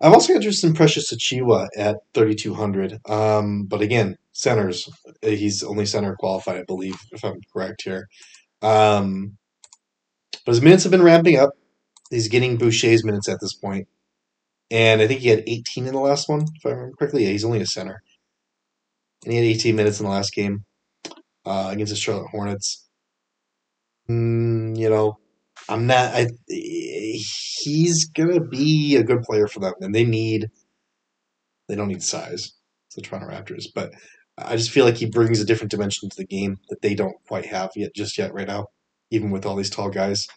I've 0.00 0.14
also 0.14 0.32
interested 0.32 0.68
in 0.68 0.74
Precious 0.74 1.12
Achiuwa 1.12 1.68
at 1.76 1.98
3,200. 2.14 2.98
Um, 3.06 3.66
but 3.66 3.82
again, 3.82 4.16
centers. 4.32 4.88
He's 5.20 5.62
only 5.62 5.84
center 5.84 6.16
qualified, 6.16 6.56
I 6.56 6.62
believe, 6.62 6.96
if 7.12 7.22
I'm 7.22 7.42
correct 7.52 7.82
here. 7.82 8.08
Um, 8.62 9.36
but 10.46 10.52
his 10.52 10.62
minutes 10.62 10.84
have 10.84 10.92
been 10.92 11.02
ramping 11.02 11.36
up. 11.36 11.50
He's 12.08 12.28
getting 12.28 12.56
Boucher's 12.56 13.04
minutes 13.04 13.28
at 13.28 13.38
this 13.42 13.52
point. 13.52 13.86
And 14.70 15.02
I 15.02 15.06
think 15.06 15.20
he 15.20 15.28
had 15.28 15.44
18 15.46 15.86
in 15.86 15.92
the 15.92 16.00
last 16.00 16.26
one, 16.26 16.46
if 16.56 16.64
I 16.64 16.70
remember 16.70 16.96
correctly. 16.96 17.24
Yeah, 17.24 17.32
he's 17.32 17.44
only 17.44 17.60
a 17.60 17.66
center. 17.66 18.02
And 19.24 19.32
he 19.34 19.38
had 19.38 19.56
18 19.56 19.76
minutes 19.76 20.00
in 20.00 20.06
the 20.06 20.12
last 20.12 20.34
game 20.34 20.64
uh, 21.44 21.68
against 21.70 21.92
the 21.92 21.98
Charlotte 21.98 22.30
Hornets. 22.30 22.88
Mm, 24.08 24.78
you 24.78 24.88
know, 24.88 25.18
I'm 25.68 25.86
not. 25.86 26.14
I, 26.14 26.28
he's 26.48 28.06
gonna 28.06 28.40
be 28.40 28.96
a 28.96 29.04
good 29.04 29.22
player 29.22 29.46
for 29.46 29.60
them, 29.60 29.74
and 29.80 29.94
they 29.94 30.04
need. 30.04 30.50
They 31.68 31.76
don't 31.76 31.88
need 31.88 32.02
size. 32.02 32.52
The 32.94 33.02
Toronto 33.02 33.28
Raptors, 33.28 33.66
but 33.74 33.92
I 34.38 34.56
just 34.56 34.70
feel 34.70 34.84
like 34.84 34.96
he 34.96 35.06
brings 35.06 35.40
a 35.40 35.44
different 35.44 35.70
dimension 35.70 36.08
to 36.08 36.16
the 36.16 36.26
game 36.26 36.58
that 36.68 36.82
they 36.82 36.94
don't 36.94 37.16
quite 37.26 37.46
have 37.46 37.70
yet, 37.76 37.94
just 37.94 38.18
yet, 38.18 38.32
right 38.34 38.46
now. 38.46 38.66
Even 39.10 39.30
with 39.30 39.46
all 39.46 39.56
these 39.56 39.70
tall 39.70 39.90
guys, 39.90 40.28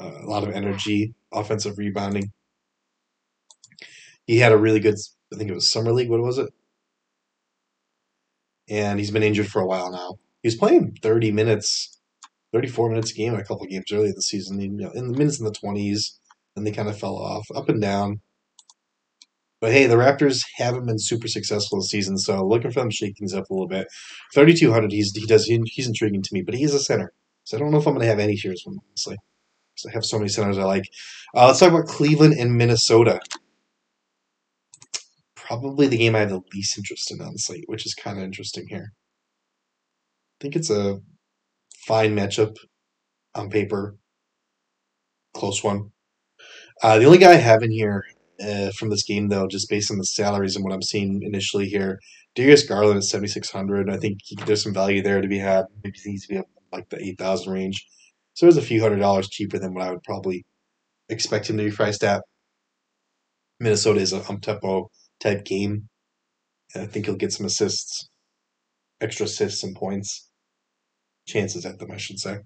uh, 0.00 0.22
a 0.22 0.28
lot 0.28 0.42
of 0.42 0.50
energy, 0.50 1.14
offensive 1.32 1.78
rebounding. 1.78 2.32
He 4.26 4.38
had 4.38 4.52
a 4.52 4.58
really 4.58 4.80
good, 4.80 4.96
I 5.32 5.36
think 5.36 5.50
it 5.50 5.54
was 5.54 5.70
summer 5.70 5.92
league. 5.92 6.10
What 6.10 6.20
was 6.22 6.38
it? 6.38 6.50
And 8.68 8.98
he's 8.98 9.10
been 9.10 9.22
injured 9.22 9.48
for 9.48 9.62
a 9.62 9.66
while 9.66 9.90
now. 9.90 10.18
He's 10.42 10.56
playing 10.56 10.98
30 11.02 11.32
minutes 11.32 11.95
34 12.56 12.88
minutes 12.88 13.12
a 13.12 13.14
game 13.14 13.34
a 13.34 13.44
couple 13.44 13.66
games 13.66 13.84
early 13.92 14.08
in 14.08 14.14
the 14.14 14.22
season. 14.22 14.58
You 14.58 14.70
know, 14.70 14.90
in 14.92 15.08
the 15.08 15.18
minutes 15.18 15.38
in 15.38 15.44
the 15.44 15.52
20s, 15.52 16.18
and 16.56 16.66
they 16.66 16.72
kind 16.72 16.88
of 16.88 16.98
fell 16.98 17.16
off, 17.16 17.46
up 17.54 17.68
and 17.68 17.82
down. 17.82 18.22
But 19.60 19.72
hey, 19.72 19.86
the 19.86 19.96
Raptors 19.96 20.40
haven't 20.56 20.86
been 20.86 20.98
super 20.98 21.28
successful 21.28 21.78
this 21.78 21.88
season, 21.88 22.16
so 22.16 22.46
looking 22.46 22.70
for 22.70 22.80
them 22.80 22.88
to 22.88 22.96
shake 22.96 23.18
things 23.18 23.34
up 23.34 23.50
a 23.50 23.52
little 23.52 23.68
bit. 23.68 23.88
3,200, 24.34 24.90
he's 24.90 25.12
he 25.14 25.26
does 25.26 25.44
he, 25.44 25.60
he's 25.66 25.86
intriguing 25.86 26.22
to 26.22 26.30
me, 26.32 26.40
but 26.40 26.54
he 26.54 26.64
is 26.64 26.72
a 26.72 26.80
center, 26.80 27.12
so 27.44 27.58
I 27.58 27.60
don't 27.60 27.72
know 27.72 27.78
if 27.78 27.86
I'm 27.86 27.92
going 27.92 28.04
to 28.04 28.08
have 28.08 28.18
any 28.18 28.36
shares 28.36 28.62
from 28.62 28.74
him, 28.74 28.80
honestly. 28.90 29.16
I 29.86 29.92
have 29.92 30.06
so 30.06 30.18
many 30.18 30.30
centers 30.30 30.56
I 30.56 30.64
like. 30.64 30.84
Uh, 31.34 31.48
let's 31.48 31.60
talk 31.60 31.68
about 31.68 31.86
Cleveland 31.86 32.34
and 32.38 32.56
Minnesota. 32.56 33.20
Probably 35.34 35.86
the 35.86 35.98
game 35.98 36.16
I 36.16 36.20
have 36.20 36.30
the 36.30 36.40
least 36.54 36.78
interest 36.78 37.12
in 37.12 37.36
slate, 37.36 37.64
which 37.66 37.84
is 37.84 37.92
kind 37.92 38.16
of 38.16 38.24
interesting 38.24 38.66
here. 38.68 38.92
I 38.92 40.36
think 40.40 40.56
it's 40.56 40.70
a 40.70 41.00
fine 41.86 42.16
matchup 42.16 42.56
on 43.34 43.50
paper. 43.50 43.96
Close 45.34 45.62
one. 45.62 45.90
Uh, 46.82 46.98
the 46.98 47.04
only 47.04 47.18
guy 47.18 47.32
I 47.32 47.36
have 47.36 47.62
in 47.62 47.70
here 47.70 48.04
uh, 48.40 48.70
from 48.78 48.90
this 48.90 49.04
game, 49.04 49.28
though, 49.28 49.46
just 49.46 49.68
based 49.68 49.90
on 49.90 49.98
the 49.98 50.04
salaries 50.04 50.56
and 50.56 50.64
what 50.64 50.74
I'm 50.74 50.82
seeing 50.82 51.22
initially 51.22 51.66
here, 51.66 51.98
Darius 52.34 52.66
Garland 52.66 52.98
is 52.98 53.10
7,600. 53.10 53.90
I 53.90 53.96
think 53.96 54.18
he, 54.24 54.36
there's 54.44 54.62
some 54.62 54.74
value 54.74 55.02
there 55.02 55.20
to 55.20 55.28
be 55.28 55.38
had. 55.38 55.66
Maybe 55.82 55.98
he 56.02 56.10
needs 56.10 56.26
to 56.26 56.34
be 56.34 56.38
up 56.38 56.46
like 56.72 56.88
the 56.90 57.02
8,000 57.02 57.52
range. 57.52 57.86
So 58.34 58.46
it's 58.46 58.58
a 58.58 58.62
few 58.62 58.82
hundred 58.82 58.98
dollars 58.98 59.28
cheaper 59.28 59.58
than 59.58 59.72
what 59.72 59.84
I 59.84 59.90
would 59.90 60.02
probably 60.02 60.44
expect 61.08 61.48
him 61.48 61.56
to 61.56 61.64
be 61.64 61.70
priced 61.70 62.04
at. 62.04 62.22
Minnesota 63.58 64.00
is 64.00 64.12
a 64.12 64.20
up 64.20 64.40
tempo 64.42 64.90
type 65.20 65.44
game. 65.44 65.88
And 66.74 66.82
I 66.82 66.86
think 66.86 67.06
he'll 67.06 67.16
get 67.16 67.32
some 67.32 67.46
assists, 67.46 68.10
extra 69.00 69.24
assists 69.24 69.62
and 69.62 69.74
points 69.74 70.28
chances 71.26 71.66
at 71.66 71.78
them, 71.78 71.90
I 71.90 71.96
should 71.96 72.18
say. 72.18 72.38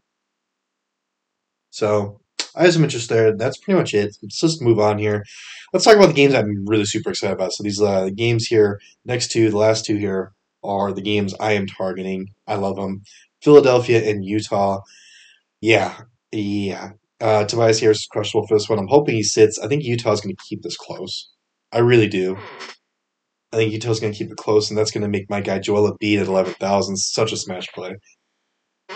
So 1.71 2.21
I 2.57 2.65
have 2.65 2.73
some 2.73 2.85
interest 2.85 3.09
there. 3.09 3.37
That's 3.37 3.59
pretty 3.59 3.79
much 3.79 3.95
it. 3.95 4.17
Let's 4.23 4.41
just 4.41 4.63
move 4.63 4.79
on 4.79 4.99
here. 4.99 5.25
Let's 5.73 5.85
talk 5.85 5.97
about 5.97 6.09
the 6.09 6.15
games 6.15 6.35
I'm 6.35 6.67
really 6.67 6.85
super 6.85 7.11
excited 7.11 7.35
about. 7.35 7.53
So 7.53 7.63
these 7.63 7.81
uh, 7.81 8.11
games 8.15 8.47
here, 8.47 8.81
next 9.05 9.31
two, 9.31 9.51
the 9.51 9.59
last 9.59 9.85
two 9.85 9.97
here, 9.97 10.33
are 10.63 10.93
the 10.93 11.03
games 11.03 11.35
I 11.41 11.53
am 11.53 11.67
targeting. 11.67 12.29
I 12.47 12.57
love 12.57 12.77
them. 12.77 13.03
Philadelphia 13.43 14.09
and 14.09 14.25
Utah. 14.25 14.81
Yeah, 15.61 15.97
yeah. 16.33 16.91
Uh, 17.21 17.45
Tobias 17.45 17.81
Harris 17.81 17.99
is 17.99 18.09
questionable 18.11 18.47
for 18.47 18.57
this 18.57 18.69
one. 18.69 18.79
I'm 18.79 18.89
hoping 18.89 19.15
he 19.15 19.23
sits. 19.23 19.59
I 19.59 19.69
think 19.69 19.85
Utah's 19.85 20.21
going 20.21 20.35
to 20.35 20.43
keep 20.49 20.63
this 20.63 20.77
close. 20.77 21.31
I 21.73 21.79
really 21.79 22.09
do. 22.09 22.37
I 23.53 23.57
think 23.57 23.73
Utah's 23.73 24.01
going 24.01 24.13
to 24.13 24.19
keep 24.19 24.31
it 24.31 24.37
close, 24.37 24.71
and 24.71 24.79
that's 24.79 24.91
going 24.91 25.03
to 25.03 25.09
make 25.09 25.29
my 25.29 25.41
guy 25.41 25.59
Joel 25.59 25.91
Embiid 25.91 26.21
at 26.21 26.29
11,000 26.29 26.97
such 26.97 27.33
a 27.33 27.37
smash 27.37 27.69
play. 27.73 27.97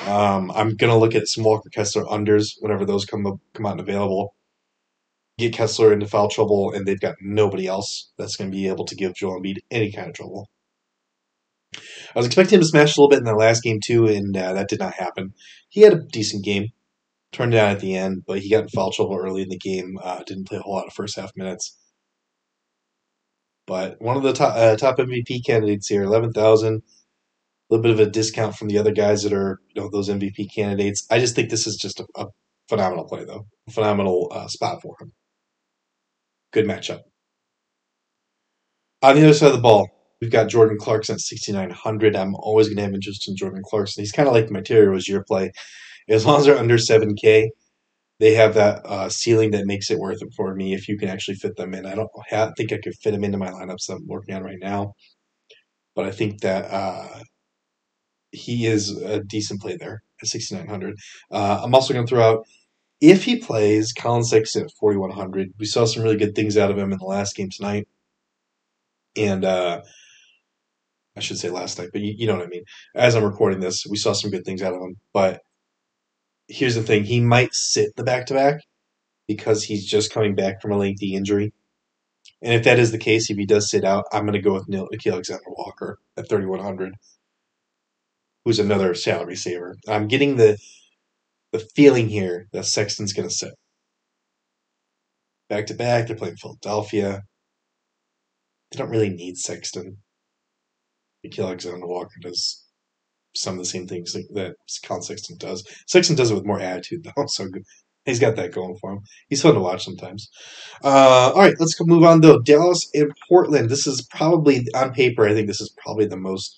Um, 0.07 0.51
I'm 0.55 0.77
gonna 0.77 0.99
look 0.99 1.15
at 1.15 1.29
some 1.29 1.45
Walker 1.45 1.71
Kessler 1.71 2.05
unders 2.05 2.53
whenever 2.61 2.85
those 2.85 3.05
come 3.05 3.27
up, 3.27 3.39
come 3.55 3.67
out 3.67 3.73
and 3.73 3.81
available. 3.81 4.35
Get 5.39 5.53
Kessler 5.53 5.93
into 5.93 6.07
foul 6.07 6.29
trouble, 6.29 6.73
and 6.73 6.87
they've 6.87 7.01
got 7.01 7.17
nobody 7.21 7.67
else 7.67 8.13
that's 8.17 8.37
going 8.37 8.51
to 8.51 8.57
be 8.57 8.69
able 8.69 8.85
to 8.85 8.95
give 8.95 9.15
Joel 9.17 9.41
Embiid 9.41 9.59
any 9.69 9.91
kind 9.91 10.09
of 10.09 10.15
trouble. 10.15 10.49
I 11.75 11.81
was 12.15 12.27
expecting 12.27 12.57
him 12.57 12.61
to 12.61 12.69
smash 12.69 12.97
a 12.97 13.01
little 13.01 13.09
bit 13.09 13.19
in 13.19 13.25
the 13.25 13.35
last 13.35 13.63
game 13.65 13.81
too, 13.83 14.07
and 14.07 14.37
uh, 14.37 14.53
that 14.53 14.69
did 14.69 14.79
not 14.79 14.95
happen. 14.95 15.35
He 15.69 15.81
had 15.81 15.93
a 15.93 16.03
decent 16.13 16.45
game, 16.45 16.69
turned 17.33 17.51
down 17.51 17.71
at 17.71 17.81
the 17.81 17.97
end, 17.97 18.23
but 18.27 18.41
he 18.41 18.51
got 18.51 18.63
in 18.63 18.69
foul 18.69 18.93
trouble 18.93 19.17
early 19.17 19.43
in 19.43 19.49
the 19.49 19.59
game. 19.59 19.99
Uh, 20.01 20.23
didn't 20.25 20.47
play 20.47 20.59
a 20.59 20.61
whole 20.61 20.75
lot 20.75 20.87
of 20.87 20.93
first 20.93 21.17
half 21.17 21.33
minutes. 21.35 21.77
But 23.67 24.01
one 24.01 24.17
of 24.17 24.23
the 24.23 24.35
top, 24.35 24.55
uh, 24.57 24.77
top 24.77 24.99
MVP 24.99 25.45
candidates 25.45 25.89
here, 25.89 26.05
eleven 26.05 26.33
thousand 26.33 26.83
little 27.71 27.83
bit 27.83 27.93
of 27.93 28.01
a 28.01 28.11
discount 28.11 28.55
from 28.57 28.69
the 28.69 28.79
other 28.79 28.93
guys 28.93 29.23
that 29.23 29.33
are 29.33 29.61
you 29.75 29.83
know 29.83 29.89
those 29.91 30.09
MVP 30.09 30.55
candidates. 30.55 31.07
I 31.11 31.19
just 31.19 31.35
think 31.35 31.51
this 31.51 31.67
is 31.67 31.77
just 31.77 32.01
a, 32.01 32.07
a 32.17 32.27
phenomenal 32.69 33.05
play 33.05 33.25
though, 33.25 33.47
a 33.69 33.73
phenomenal 33.73 34.31
uh, 34.33 34.49
spot 34.49 34.83
for 34.83 34.97
him. 35.01 35.13
Good 36.53 36.67
matchup. 36.67 37.01
On 39.03 39.17
the 39.17 39.25
other 39.25 39.35
side 39.35 39.49
of 39.49 39.57
the 39.57 39.61
ball, 39.61 39.89
we've 40.21 40.31
got 40.31 40.49
Jordan 40.49 40.79
Clarkson 40.79 41.15
at 41.15 41.21
6,900. 41.21 42.17
I'm 42.17 42.35
always 42.37 42.69
going 42.69 42.77
to 42.77 42.85
have 42.85 42.95
interest 42.95 43.29
in 43.29 43.37
Jordan 43.37 43.63
Clarkson. 43.63 44.03
He's 44.03 44.13
kind 44.13 44.29
of 44.29 44.35
like 44.35 44.51
my 44.51 44.63
as 44.95 45.09
your 45.09 45.23
play. 45.25 45.53
As 46.09 46.25
long 46.25 46.39
as 46.39 46.47
they're 46.47 46.57
under 46.57 46.77
7K, 46.77 47.49
they 48.21 48.35
have 48.35 48.55
that 48.55 48.87
uh, 48.87 49.09
ceiling 49.09 49.51
that 49.51 49.67
makes 49.67 49.91
it 49.91 49.99
worth 49.99 50.23
it 50.23 50.33
for 50.37 50.55
me 50.55 50.73
if 50.73 50.89
you 50.89 50.97
can 50.97 51.09
actually 51.09 51.35
fit 51.35 51.57
them 51.57 51.75
in. 51.75 51.85
I 51.85 51.95
don't 51.95 52.09
have, 52.29 52.55
think 52.57 52.73
I 52.73 52.79
could 52.79 52.95
fit 53.03 53.11
them 53.11 53.25
into 53.25 53.39
my 53.39 53.51
lineups 53.51 53.91
I'm 53.91 54.07
working 54.07 54.35
on 54.35 54.43
right 54.43 54.59
now. 54.61 54.95
But 55.95 56.07
I 56.07 56.11
think 56.11 56.41
that 56.41 56.65
uh, 56.71 57.21
he 58.35 58.67
is 58.67 58.91
a 59.03 59.21
decent 59.21 59.61
play 59.61 59.77
there 59.77 60.03
at 60.23 60.29
6,900. 60.29 60.97
Uh, 61.31 61.61
I'm 61.63 61.75
also 61.75 61.95
going 61.95 62.07
to 62.07 62.11
throw 62.11 62.23
out 62.23 62.47
if 63.01 63.25
he 63.25 63.37
plays 63.37 63.93
Collin 63.93 64.25
Sexton 64.25 64.65
at 64.65 64.73
4,100. 64.81 65.55
We 65.59 65.67
saw 65.67 65.85
some 65.85 66.03
really 66.03 66.17
good 66.17 66.35
things 66.35 66.57
out 66.57 66.71
of 66.71 66.79
him 66.79 66.93
in 66.93 66.99
the 66.99 67.05
last 67.05 67.37
game 67.37 67.51
tonight. 67.51 67.89
And 69.17 69.45
uh, 69.45 69.83
I 71.17 71.21
should 71.21 71.39
say 71.39 71.51
last 71.51 71.79
night, 71.79 71.91
but 71.93 72.01
you, 72.01 72.15
you 72.17 72.27
know 72.27 72.37
what 72.37 72.47
I 72.47 72.49
mean. 72.49 72.65
As 72.95 73.15
I'm 73.15 73.25
recording 73.25 73.61
this, 73.61 73.87
we 73.89 73.97
saw 73.97 74.13
some 74.13 74.31
good 74.31 74.45
things 74.45 74.63
out 74.63 74.75
of 74.75 74.81
him. 74.81 74.97
But 75.13 75.43
here's 76.49 76.75
the 76.75 76.83
thing 76.83 77.05
he 77.05 77.21
might 77.21 77.55
sit 77.55 77.95
the 77.97 78.05
back 78.05 78.27
to 78.27 78.35
back 78.35 78.61
because 79.29 79.65
he's 79.65 79.87
just 79.87 80.13
coming 80.13 80.35
back 80.35 80.61
from 80.61 80.73
a 80.73 80.77
lengthy 80.77 81.15
injury. 81.15 81.53
And 82.43 82.53
if 82.53 82.65
that 82.65 82.79
is 82.79 82.93
the 82.93 82.99
case, 82.99 83.31
if 83.31 83.37
he 83.37 83.47
does 83.47 83.71
sit 83.71 83.85
out, 83.85 84.05
I'm 84.13 84.25
going 84.25 84.35
to 84.35 84.41
go 84.41 84.55
with 84.55 84.69
Nickeil 84.69 85.13
Alexander 85.13 85.43
Walker 85.47 85.99
at 86.17 86.29
3,100 86.29 86.95
who's 88.45 88.59
another 88.59 88.95
salary 88.95 89.37
saver. 89.37 89.77
I'm 89.89 90.09
getting 90.09 90.37
the 90.37 90.59
the 91.53 91.61
feeling 91.77 92.09
here 92.09 92.49
that 92.53 92.67
Sexton's 92.67 93.13
going 93.13 93.29
to 93.29 93.35
sit. 93.35 93.55
Back 95.49 95.67
to 95.67 95.75
back, 95.75 96.07
they're 96.07 96.17
playing 96.17 96.37
Philadelphia. 96.37 97.23
They 98.73 98.79
don't 98.79 98.91
really 98.91 99.11
need 99.11 99.37
Sexton. 99.37 99.99
Nickeil 101.25 101.47
Alexander 101.47 101.87
Walker 101.87 102.17
does 102.21 102.65
some 103.37 103.55
of 103.55 103.61
the 103.61 103.65
same 103.65 103.87
things 103.87 104.13
that, 104.13 104.55
Collin 104.85 105.03
Sexton 105.03 105.37
does. 105.39 105.65
Sexton 105.87 106.17
does 106.17 106.31
it 106.31 106.35
with 106.35 106.47
more 106.47 106.61
attitude, 106.61 107.05
though. 107.05 107.25
So 107.29 107.49
good. 107.49 107.63
He's 108.05 108.21
got 108.21 108.37
that 108.37 108.53
going 108.53 108.77
for 108.81 108.93
him. 108.93 109.01
He's 109.29 109.41
fun 109.41 109.55
to 109.55 109.61
watch 109.61 109.85
sometimes. 109.85 110.29
Uh, 110.83 111.33
all 111.35 111.41
right, 111.41 111.55
let's 111.59 111.81
move 111.81 112.05
on 112.05 112.21
though. 112.21 112.39
Dallas 112.41 112.87
and 112.93 113.11
Portland. 113.29 113.71
This 113.71 113.87
is 113.87 114.07
probably 114.11 114.67
on 114.75 114.93
paper. 114.93 115.27
I 115.27 115.33
think 115.33 115.47
this 115.47 115.63
is 115.63 115.75
probably 115.83 116.05
the 116.05 116.19
most 116.19 116.55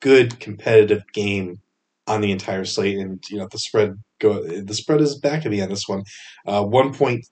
good 0.00 0.40
competitive 0.40 1.02
game 1.12 1.60
on 2.06 2.20
the 2.20 2.32
entire 2.32 2.64
slate, 2.64 2.98
and 2.98 3.22
you 3.30 3.38
know 3.38 3.48
the 3.50 3.58
spread 3.58 3.94
go. 4.20 4.42
The 4.42 4.74
spread 4.74 5.00
is 5.00 5.18
back 5.18 5.42
to 5.42 5.50
me 5.50 5.60
on 5.60 5.68
this 5.68 5.88
one. 5.88 6.04
Uh, 6.46 6.64
one 6.64 6.92
point 6.92 7.26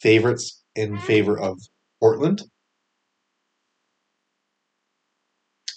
favorites 0.00 0.62
in 0.74 0.98
favor 0.98 1.38
of 1.38 1.58
Portland. 2.00 2.42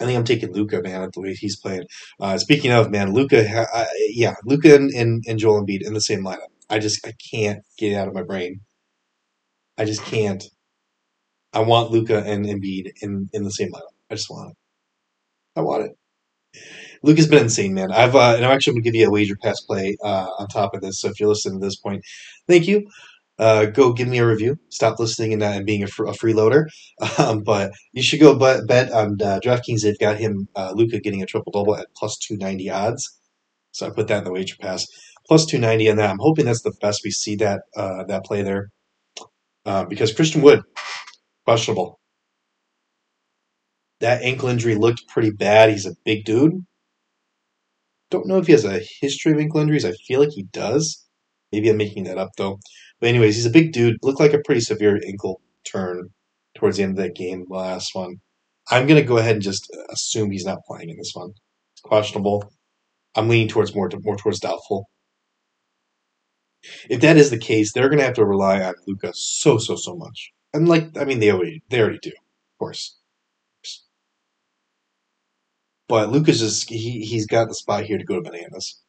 I 0.02 0.06
think 0.06 0.18
I'm 0.18 0.25
taking 0.25 0.54
Luka, 0.54 0.82
man, 0.82 1.04
at 1.04 1.14
the 1.14 1.22
way 1.22 1.34
he's 1.34 1.60
playing. 1.60 1.86
Uh, 2.20 2.38
speaking 2.38 2.72
of, 2.72 2.92
man, 2.92 3.14
Luka, 3.14 3.68
uh, 3.74 3.86
yeah, 4.10 4.36
Luka 4.44 4.75
and, 4.75 4.92
and, 4.92 5.24
and 5.28 5.40
Joel 5.40 5.64
Embiid 5.66 5.86
in 5.88 5.94
the 5.94 6.02
same 6.02 6.24
lineup. 6.24 6.50
I 6.70 6.80
just 6.80 7.06
I 7.08 7.14
can't 7.32 7.64
get 7.78 7.94
it 7.94 7.96
out 7.96 8.08
of 8.08 8.14
my 8.14 8.24
brain. 8.24 8.60
I 9.78 9.86
just 9.86 10.04
can't. 10.04 10.44
I 11.54 11.60
want 11.60 11.92
Luka 11.92 12.24
and 12.25 12.46
Embiid 12.46 12.92
in, 13.02 13.30
in 13.34 13.44
the 13.44 13.52
same 13.52 13.72
lineup. 13.72 13.94
I 14.12 14.16
just 14.16 14.30
want 14.30 14.52
it. 14.52 14.58
I 15.56 15.62
want 15.62 15.86
it. 15.86 15.92
Luka's 17.04 17.28
been 17.28 17.44
insane, 17.44 17.74
man. 17.74 17.92
I've 17.92 18.16
uh, 18.16 18.34
and 18.36 18.46
I'm 18.46 18.52
actually 18.52 18.74
gonna 18.74 18.84
give 18.84 18.96
you 18.96 19.08
a 19.08 19.12
wager 19.12 19.36
pass 19.42 19.62
play 19.62 19.98
uh, 20.04 20.28
on 20.40 20.48
top 20.48 20.74
of 20.74 20.82
this. 20.82 21.02
So 21.02 21.10
if 21.10 21.20
you're 21.20 21.30
listening 21.30 21.60
to 21.60 21.66
this 21.66 21.78
point, 21.78 22.04
thank 22.48 22.68
you. 22.68 22.88
Uh, 23.38 23.66
go 23.66 23.92
give 23.94 24.08
me 24.08 24.20
a 24.20 24.26
review. 24.28 24.58
Stop 24.70 24.98
listening 24.98 25.34
and, 25.34 25.44
uh, 25.44 25.48
and 25.48 25.66
being 25.66 25.84
a, 25.84 25.88
fr- 25.88 26.06
a 26.06 26.14
freeloader. 26.14 26.66
Um, 27.20 27.44
but 27.44 27.72
you 27.94 28.02
should 28.02 28.20
go 28.20 28.38
bet, 28.38 28.68
bet 28.68 28.92
on 28.92 29.18
uh, 29.22 29.40
DraftKings. 29.44 29.82
They've 29.82 30.00
got 30.00 30.18
him 30.18 30.48
uh, 30.56 30.72
Luka 30.76 31.00
getting 31.00 31.22
a 31.22 31.26
triple 31.26 31.52
double 31.52 31.76
at 31.76 31.88
plus 31.96 32.18
two 32.18 32.38
ninety 32.38 32.70
odds. 32.70 33.20
So 33.72 33.88
I 33.88 33.90
put 33.92 34.08
that 34.08 34.20
in 34.20 34.24
the 34.24 34.32
wager 34.32 34.56
pass 34.60 34.86
plus 35.28 35.46
two 35.46 35.60
ninety 35.60 35.90
on 35.90 35.98
that. 35.98 36.10
I'm 36.10 36.20
hoping 36.20 36.46
that's 36.46 36.64
the 36.64 36.74
best 36.82 37.02
we 37.04 37.12
see 37.12 37.36
that 37.38 37.62
uh, 37.76 38.06
that 38.06 38.26
play 38.26 38.42
there 38.42 38.70
uh, 39.66 39.86
because 39.86 40.14
Christian 40.14 40.42
Wood 40.42 40.62
questionable. 41.46 42.00
That 44.00 44.22
ankle 44.22 44.50
injury 44.50 44.75
looked 44.75 45.08
pretty 45.08 45.32
bad. 45.32 45.70
He's 45.70 45.86
a 45.86 45.96
big 46.06 46.24
dude. 46.25 46.66
Don't 48.10 48.28
know 48.28 48.38
if 48.38 48.48
he 48.48 48.52
has 48.54 48.66
a 48.66 48.82
history 49.02 49.32
of 49.32 49.40
ankle 49.40 49.60
injuries. 49.60 49.86
I 49.86 49.92
feel 50.08 50.20
like 50.20 50.32
he 50.32 50.44
does. 50.44 51.06
Maybe 51.52 51.70
I'm 51.70 51.78
making 51.78 52.06
that 52.06 52.18
up 52.18 52.32
though. 52.38 52.60
But 53.00 53.10
anyways, 53.10 53.36
he's 53.36 53.46
a 53.46 53.50
big 53.52 53.74
dude. 53.74 53.98
Looked 54.02 54.20
like 54.20 54.34
a 54.34 54.40
pretty 54.40 54.62
severe 54.62 55.00
ankle 55.06 55.42
turn 55.66 56.10
towards 56.56 56.78
the 56.78 56.84
end 56.84 56.98
of 56.98 57.04
that 57.04 57.16
game, 57.16 57.46
the 57.48 57.56
last 57.56 57.94
one. 57.94 58.22
I'm 58.70 58.88
gonna 58.88 59.04
go 59.04 59.18
ahead 59.18 59.36
and 59.36 59.42
just 59.44 59.70
assume 59.90 60.32
he's 60.32 60.46
not 60.46 60.64
playing 60.68 60.90
in 60.90 60.98
this 60.98 61.12
one. 61.14 61.32
It's 61.74 61.82
questionable. 61.82 62.52
I'm 63.16 63.30
leaning 63.30 63.50
towards 63.50 63.75
more 63.75 63.90
more 64.04 64.18
towards 64.18 64.40
doubtful. 64.42 64.90
If 66.90 67.02
that 67.02 67.18
is 67.18 67.30
the 67.30 67.38
case, 67.38 67.72
they're 67.74 67.90
gonna 67.90 68.04
have 68.04 68.16
to 68.16 68.25
rely 68.25 68.62
on 68.62 68.74
Luka 68.88 69.12
so 69.14 69.58
so 69.58 69.75
so 69.75 69.96
much. 69.96 70.32
And 70.54 70.68
like 70.68 70.98
I 70.98 71.06
mean 71.06 71.20
they 71.20 71.32
already 71.32 71.62
they 71.70 71.80
already 71.80 72.00
do, 72.02 72.10
of 72.10 72.58
course. 72.60 72.98
But 75.88 76.10
Luka's 76.12 76.39
just 76.39 76.70
he 76.70 77.01
he's 77.06 77.27
got 77.27 77.48
the 77.48 77.56
spot 77.56 77.84
here 77.86 77.98
to 77.98 78.04
go 78.06 78.15
to 78.15 78.22
bananas. 78.22 78.82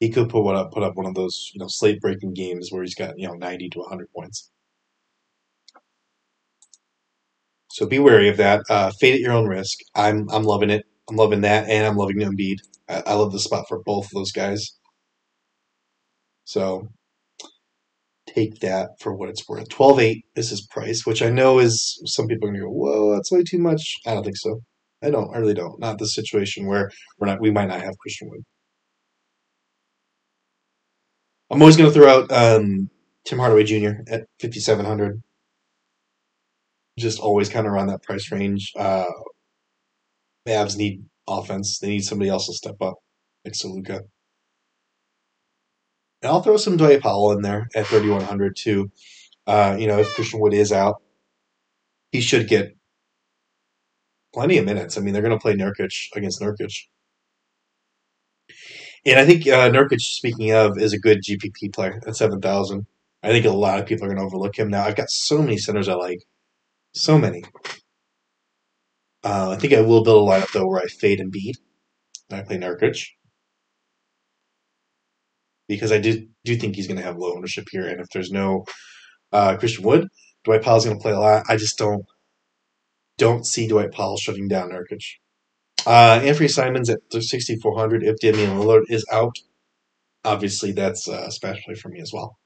He 0.00 0.10
could 0.10 0.28
put 0.30 0.54
up 0.54 0.72
put 0.72 0.82
up 0.82 0.96
one 0.96 1.06
of 1.06 1.14
those 1.14 1.50
you 1.54 1.60
know 1.60 1.68
slate 1.68 2.00
breaking 2.00 2.34
games 2.34 2.70
where 2.70 2.82
he's 2.82 2.94
got 2.94 3.18
you 3.18 3.28
know 3.28 3.34
ninety 3.34 3.68
to 3.70 3.82
hundred 3.82 4.08
points. 4.12 4.50
So 7.70 7.86
be 7.86 7.98
wary 7.98 8.28
of 8.28 8.38
that. 8.38 8.62
Uh, 8.70 8.90
fade 9.00 9.14
at 9.14 9.20
your 9.20 9.32
own 9.32 9.46
risk. 9.46 9.78
I'm 9.94 10.28
I'm 10.30 10.44
loving 10.44 10.70
it. 10.70 10.84
I'm 11.10 11.16
loving 11.16 11.42
that, 11.42 11.68
and 11.68 11.86
I'm 11.86 11.96
loving 11.96 12.18
Embiid. 12.18 12.58
I, 12.88 13.02
I 13.06 13.14
love 13.14 13.32
the 13.32 13.38
spot 13.40 13.66
for 13.68 13.82
both 13.84 14.06
of 14.06 14.12
those 14.12 14.32
guys. 14.32 14.72
So 16.44 16.88
take 18.26 18.60
that 18.60 18.90
for 19.00 19.14
what 19.14 19.28
it's 19.28 19.48
worth. 19.48 19.68
Twelve 19.68 20.00
eight 20.00 20.24
is 20.36 20.50
his 20.50 20.66
price, 20.66 21.06
which 21.06 21.22
I 21.22 21.30
know 21.30 21.58
is 21.58 22.00
some 22.06 22.26
people 22.28 22.48
are 22.48 22.52
gonna 22.52 22.64
go, 22.64 22.70
whoa, 22.70 23.14
that's 23.14 23.32
way 23.32 23.42
too 23.44 23.58
much. 23.58 23.96
I 24.06 24.14
don't 24.14 24.24
think 24.24 24.36
so. 24.38 24.62
I 25.06 25.10
don't. 25.10 25.32
I 25.32 25.38
really 25.38 25.54
don't. 25.54 25.78
Not 25.78 25.98
the 25.98 26.08
situation 26.08 26.66
where 26.66 26.90
we're 27.18 27.28
not. 27.28 27.40
We 27.40 27.52
might 27.52 27.68
not 27.68 27.80
have 27.80 27.96
Christian 27.98 28.28
Wood. 28.28 28.42
I'm 31.48 31.62
always 31.62 31.76
going 31.76 31.88
to 31.88 31.94
throw 31.94 32.08
out 32.08 32.32
um, 32.32 32.90
Tim 33.24 33.38
Hardaway 33.38 33.62
Jr. 33.62 34.00
at 34.08 34.26
5,700. 34.42 35.22
Just 36.98 37.20
always 37.20 37.48
kind 37.48 37.66
of 37.66 37.72
around 37.72 37.86
that 37.86 38.02
price 38.02 38.32
range. 38.32 38.72
Uh, 38.76 39.04
Mavs 40.48 40.76
need 40.76 41.04
offense. 41.28 41.78
They 41.78 41.88
need 41.88 42.04
somebody 42.04 42.28
else 42.28 42.46
to 42.46 42.54
step 42.54 42.76
up 42.80 42.96
next 43.44 43.60
to 43.60 43.68
Luka. 43.68 44.00
And 46.22 46.32
I'll 46.32 46.42
throw 46.42 46.56
some 46.56 46.76
Dwight 46.76 47.00
Powell 47.00 47.30
in 47.30 47.42
there 47.42 47.68
at 47.76 47.86
3,100 47.86 48.56
too. 48.56 48.90
Uh, 49.46 49.76
you 49.78 49.86
know, 49.86 49.98
if 50.00 50.12
Christian 50.14 50.40
Wood 50.40 50.54
is 50.54 50.72
out, 50.72 51.00
he 52.10 52.20
should 52.20 52.48
get 52.48 52.76
plenty 54.36 54.58
of 54.58 54.66
minutes. 54.66 54.98
I 54.98 55.00
mean, 55.00 55.14
they're 55.14 55.22
going 55.22 55.36
to 55.36 55.40
play 55.40 55.54
Nurkic 55.54 56.14
against 56.14 56.42
Nurkic. 56.42 56.88
And 59.06 59.18
I 59.18 59.24
think 59.24 59.46
uh, 59.46 59.70
Nurkic, 59.70 60.02
speaking 60.02 60.52
of, 60.52 60.76
is 60.76 60.92
a 60.92 60.98
good 60.98 61.22
GPP 61.22 61.74
player 61.74 62.02
at 62.06 62.16
7,000. 62.16 62.86
I 63.22 63.28
think 63.30 63.46
a 63.46 63.50
lot 63.50 63.80
of 63.80 63.86
people 63.86 64.04
are 64.04 64.08
going 64.08 64.18
to 64.18 64.24
overlook 64.24 64.58
him 64.58 64.68
now. 64.68 64.84
I've 64.84 64.94
got 64.94 65.08
so 65.08 65.40
many 65.40 65.56
centers 65.56 65.88
I 65.88 65.94
like. 65.94 66.22
So 66.92 67.18
many. 67.18 67.44
Uh, 69.24 69.52
I 69.52 69.56
think 69.56 69.72
I 69.72 69.80
will 69.80 70.04
build 70.04 70.28
a 70.28 70.30
lineup, 70.30 70.52
though, 70.52 70.66
where 70.66 70.82
I 70.82 70.86
fade. 70.86 71.18
And 71.20 71.34
I 72.30 72.42
play 72.42 72.58
Nurkic. 72.58 73.06
Because 75.66 75.92
I 75.92 75.98
do, 75.98 76.26
do 76.44 76.56
think 76.56 76.76
he's 76.76 76.86
going 76.86 76.98
to 76.98 77.02
have 77.02 77.16
low 77.16 77.34
ownership 77.34 77.68
here. 77.70 77.86
And 77.86 78.02
if 78.02 78.08
there's 78.12 78.30
no 78.30 78.66
uh, 79.32 79.56
Christian 79.56 79.84
Wood, 79.84 80.08
Dwight 80.44 80.62
Powell's 80.62 80.84
going 80.84 80.98
to 80.98 81.02
play 81.02 81.12
a 81.12 81.18
lot. 81.18 81.44
I 81.48 81.56
just 81.56 81.78
don't 81.78 82.04
don't 83.18 83.46
see 83.46 83.66
Dwight 83.66 83.92
Powell 83.92 84.16
shutting 84.16 84.48
down 84.48 84.70
Nurkic. 84.70 85.04
Uh, 85.86 86.20
Anthony 86.22 86.48
Simons 86.48 86.90
at 86.90 86.98
6,400 87.10 88.02
if 88.02 88.16
Damian 88.16 88.58
Lillard 88.58 88.84
is 88.88 89.06
out. 89.12 89.36
Obviously, 90.24 90.72
that's 90.72 91.08
uh, 91.08 91.24
especially 91.26 91.76
for 91.76 91.88
me 91.88 92.00
as 92.00 92.12
well. 92.12 92.36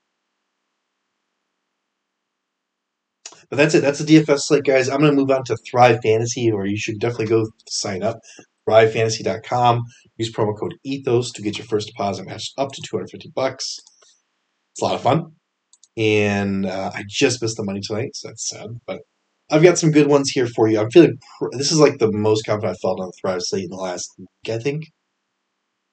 But 3.49 3.57
that's 3.57 3.75
it. 3.75 3.81
That's 3.81 3.99
the 3.99 4.05
DFS 4.05 4.41
slate, 4.43 4.65
guys. 4.65 4.89
I'm 4.89 5.01
going 5.01 5.11
to 5.11 5.17
move 5.17 5.31
on 5.31 5.45
to 5.45 5.57
Thrive 5.57 6.01
Fantasy, 6.03 6.53
or 6.53 6.67
you 6.67 6.77
should 6.77 7.01
definitely 7.01 7.27
go 7.27 7.47
sign 7.69 8.03
up. 8.03 8.21
ThriveFantasy.com. 8.69 9.83
Use 10.19 10.33
promo 10.33 10.57
code 10.57 10.75
ETHOS 10.87 11.33
to 11.33 11.43
get 11.43 11.59
your 11.59 11.67
first 11.67 11.89
deposit 11.89 12.27
matched 12.27 12.53
up 12.59 12.71
to 12.73 12.83
250 12.83 13.33
bucks. 13.35 13.79
It's 14.73 14.83
a 14.83 14.85
lot 14.85 14.95
of 14.95 15.03
fun. 15.03 15.33
And 15.97 16.67
uh, 16.67 16.93
I 16.95 17.05
just 17.09 17.43
missed 17.43 17.57
the 17.57 17.65
money 17.65 17.81
tonight, 17.83 18.11
so 18.15 18.29
that's 18.29 18.49
sad. 18.49 18.69
But 18.87 19.01
I've 19.51 19.63
got 19.63 19.79
some 19.79 19.91
good 19.91 20.07
ones 20.07 20.31
here 20.31 20.47
for 20.47 20.69
you. 20.69 20.81
I'm 20.81 20.91
feeling 20.91 21.19
pr- 21.39 21.49
this 21.53 21.73
is 21.73 21.81
like 21.81 21.99
the 21.99 22.13
most 22.13 22.47
confident 22.47 22.73
I've 22.73 22.81
felt 22.81 23.01
on 23.01 23.07
the 23.07 23.13
Thrive 23.21 23.41
slate 23.43 23.65
in 23.65 23.71
the 23.71 23.77
last 23.77 24.11
week, 24.19 24.29
I 24.49 24.59
think. 24.59 24.85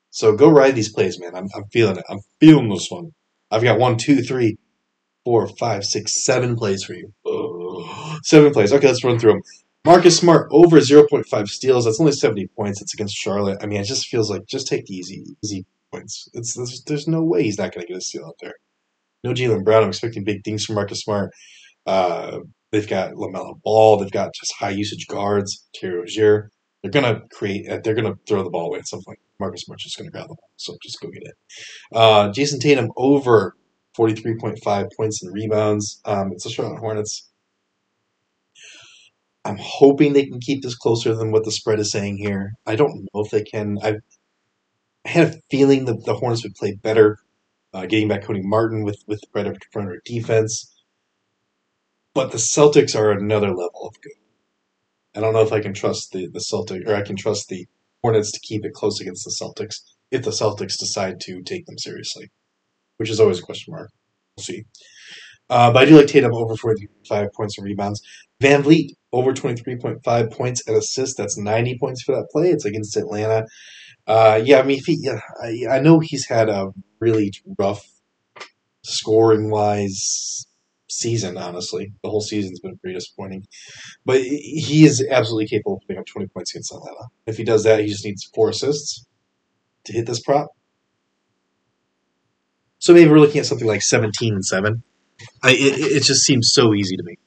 So 0.10 0.36
go 0.36 0.50
ride 0.50 0.76
these 0.76 0.92
plays, 0.92 1.20
man. 1.20 1.36
I'm, 1.36 1.48
I'm 1.56 1.66
feeling 1.72 1.98
it. 1.98 2.06
I'm 2.10 2.20
feeling 2.40 2.70
this 2.70 2.88
one. 2.90 3.12
I've 3.52 3.64
got 3.64 3.80
one, 3.80 3.98
two, 3.98 4.22
three, 4.22 4.58
four, 5.24 5.48
five, 5.48 5.84
six, 5.84 6.24
seven 6.24 6.56
plays 6.56 6.84
for 6.84 6.94
you. 6.94 7.14
Seven 8.24 8.52
plays. 8.52 8.74
Okay, 8.74 8.88
let's 8.88 9.04
run 9.04 9.20
through 9.20 9.34
them. 9.34 9.42
Marcus 9.86 10.18
Smart 10.18 10.48
over 10.52 10.80
0.5 10.80 11.48
steals. 11.48 11.86
That's 11.86 12.00
only 12.00 12.12
70 12.12 12.48
points. 12.58 12.82
It's 12.82 12.94
against 12.94 13.16
Charlotte. 13.16 13.60
I 13.62 13.68
mean, 13.68 13.80
it 13.80 13.86
just 13.86 14.08
feels 14.08 14.30
like 14.30 14.46
just 14.48 14.68
take 14.68 14.86
the 14.86 14.96
easy, 14.96 15.24
easy 15.44 15.66
points. 15.92 16.28
It's 16.34 16.56
there's, 16.56 16.84
there's 16.88 17.08
no 17.08 17.24
way 17.24 17.44
he's 17.44 17.58
not 17.58 17.74
going 17.74 17.86
to 17.86 17.88
get 17.88 17.98
a 17.98 18.02
steal 18.02 18.26
out 18.26 18.36
there. 18.42 18.56
No 19.24 19.34
Jaylen 19.34 19.64
Brown. 19.64 19.84
I'm 19.84 19.90
expecting 19.90 20.24
big 20.24 20.44
things 20.44 20.66
from 20.66 20.76
Marcus 20.76 21.02
Smart. 21.02 21.32
Uh, 21.86 22.40
They've 22.78 22.88
got 22.88 23.14
LaMelo 23.14 23.60
Ball. 23.64 23.98
They've 23.98 24.12
got 24.12 24.36
just 24.36 24.54
high 24.60 24.70
usage 24.70 25.08
guards. 25.08 25.68
Terry 25.74 25.98
Rozier. 25.98 26.52
They're 26.84 26.92
gonna 26.92 27.22
create. 27.32 27.68
Uh, 27.68 27.80
they're 27.84 27.96
gonna 27.96 28.14
throw 28.28 28.44
the 28.44 28.52
ball 28.52 28.68
away 28.68 28.78
at 28.78 28.88
some 28.88 29.02
point. 29.04 29.18
Marcus 29.40 29.62
Smart 29.64 29.82
is 29.84 29.96
gonna 29.96 30.12
grab 30.12 30.28
the 30.28 30.36
ball, 30.36 30.52
so 30.58 30.78
just 30.84 31.02
go 31.02 31.10
get 31.10 31.24
it. 31.24 31.34
Uh, 31.92 32.30
Jayson 32.30 32.60
Tatum 32.60 32.92
over 32.96 33.56
forty 33.96 34.14
three 34.14 34.36
point 34.38 34.60
five 34.64 34.86
points 34.96 35.24
and 35.24 35.34
rebounds. 35.34 36.00
Um, 36.06 36.32
it's 36.34 36.44
the 36.44 36.52
Charlotte 36.52 36.78
Hornets. 36.78 37.32
I'm 39.44 39.58
hoping 39.60 40.14
they 40.14 40.28
can 40.28 40.40
keep 40.40 40.62
this 40.62 40.76
closer 40.76 41.16
than 41.16 41.32
what 41.32 41.46
the 41.46 41.52
spread 41.52 41.80
is 41.80 41.92
saying 41.92 42.18
here. 42.18 42.52
I 42.68 42.76
don't 42.76 43.08
know 43.12 43.22
if 43.22 43.32
they 43.32 43.42
can. 43.42 43.80
I 43.82 43.96
had 45.06 45.30
a 45.30 45.40
feeling 45.50 45.86
that 45.86 46.06
the 46.06 46.14
Hornets 46.14 46.44
would 46.44 46.54
play 46.54 46.76
better, 46.76 47.18
uh, 47.74 47.88
getting 47.88 48.08
back 48.08 48.24
Cody 48.24 48.44
Martin 48.44 48.84
with 48.84 49.00
with 49.08 49.22
better 49.34 49.56
perimeter 49.74 50.00
defense. 50.06 50.77
But 52.18 52.32
the 52.32 52.40
Celtics 52.40 52.96
are 52.96 53.12
another 53.12 53.50
level 53.50 53.86
of 53.86 54.02
good. 54.02 54.14
I 55.16 55.20
don't 55.20 55.34
know 55.34 55.44
if 55.44 55.54
I 55.54 55.60
can 55.60 55.76
trust 55.76 56.14
the, 56.14 56.28
the 56.28 56.40
Celtic 56.40 56.88
or 56.88 56.96
I 56.96 57.04
can 57.04 57.16
trust 57.16 57.48
the 57.48 57.68
Hornets 58.02 58.32
to 58.32 58.40
keep 58.40 58.66
it 58.66 58.74
close 58.74 59.00
against 59.00 59.24
the 59.24 59.36
Celtics 59.40 59.82
if 60.10 60.24
the 60.24 60.32
Celtics 60.32 60.80
decide 60.80 61.20
to 61.20 61.44
take 61.44 61.68
them 61.68 61.78
seriously, 61.78 62.32
which 62.98 63.12
is 63.12 63.20
always 63.20 63.38
a 63.38 63.44
question 63.44 63.72
mark. 63.72 63.92
We'll 64.36 64.46
see. 64.46 64.64
Uh, 65.48 65.72
but 65.72 65.84
I 65.84 65.86
do 65.86 65.96
like 65.96 66.08
Tatum 66.08 66.34
over 66.34 66.56
45 66.56 67.34
points 67.34 67.56
and 67.60 67.66
rebounds. 67.66 68.02
VanVleet 68.42 68.94
over 69.14 69.32
23.5 69.32 70.32
points 70.32 70.68
and 70.68 70.76
assists. 70.76 71.16
That's 71.16 71.38
90 71.38 71.78
points 71.78 72.02
for 72.02 72.16
that 72.16 72.30
play. 72.32 72.50
It's 72.50 72.66
against 72.66 72.98
Atlanta. 72.98 73.46
Uh, 74.08 74.42
yeah, 74.44 74.58
I 74.58 74.64
mean, 74.64 74.82
he, 74.84 74.98
yeah, 75.02 75.20
I, 75.40 75.78
I 75.78 75.80
know 75.82 76.00
he's 76.00 76.28
had 76.28 76.50
a 76.50 76.72
really 77.00 77.32
rough 77.60 77.88
scoring 78.82 79.52
wise 79.52 80.48
season, 80.90 81.38
honestly. 81.38 81.94
The 82.04 82.10
whole 82.10 82.22
season's 82.22 82.60
been 82.60 82.78
pretty 82.78 82.96
disappointing. 82.96 83.46
But 84.06 84.22
he 84.22 84.86
is 84.86 85.06
absolutely 85.10 85.48
capable 85.48 85.78
of 85.78 85.82
putting 85.82 86.00
up 86.00 86.06
20 86.06 86.28
points 86.28 86.54
against 86.54 86.74
Atlanta. 86.74 87.08
If 87.26 87.38
he 87.38 87.44
does 87.44 87.64
that, 87.64 87.80
he 87.80 87.88
just 87.88 88.06
needs 88.06 88.30
four 88.34 88.50
assists 88.50 89.06
to 89.86 89.94
hit 89.94 90.06
this 90.06 90.22
prop. 90.22 90.50
So 92.80 92.94
maybe 92.94 93.10
we're 93.10 93.20
looking 93.20 93.40
at 93.40 93.46
something 93.46 93.68
like 93.68 93.82
17 93.82 94.34
and 94.34 94.46
7. 94.46 94.84
I, 95.44 95.52
it, 95.52 95.56
it 95.58 96.04
just 96.04 96.24
seems 96.24 96.52
so 96.54 96.74
easy 96.74 96.96
to 96.96 97.04
me 97.04 97.18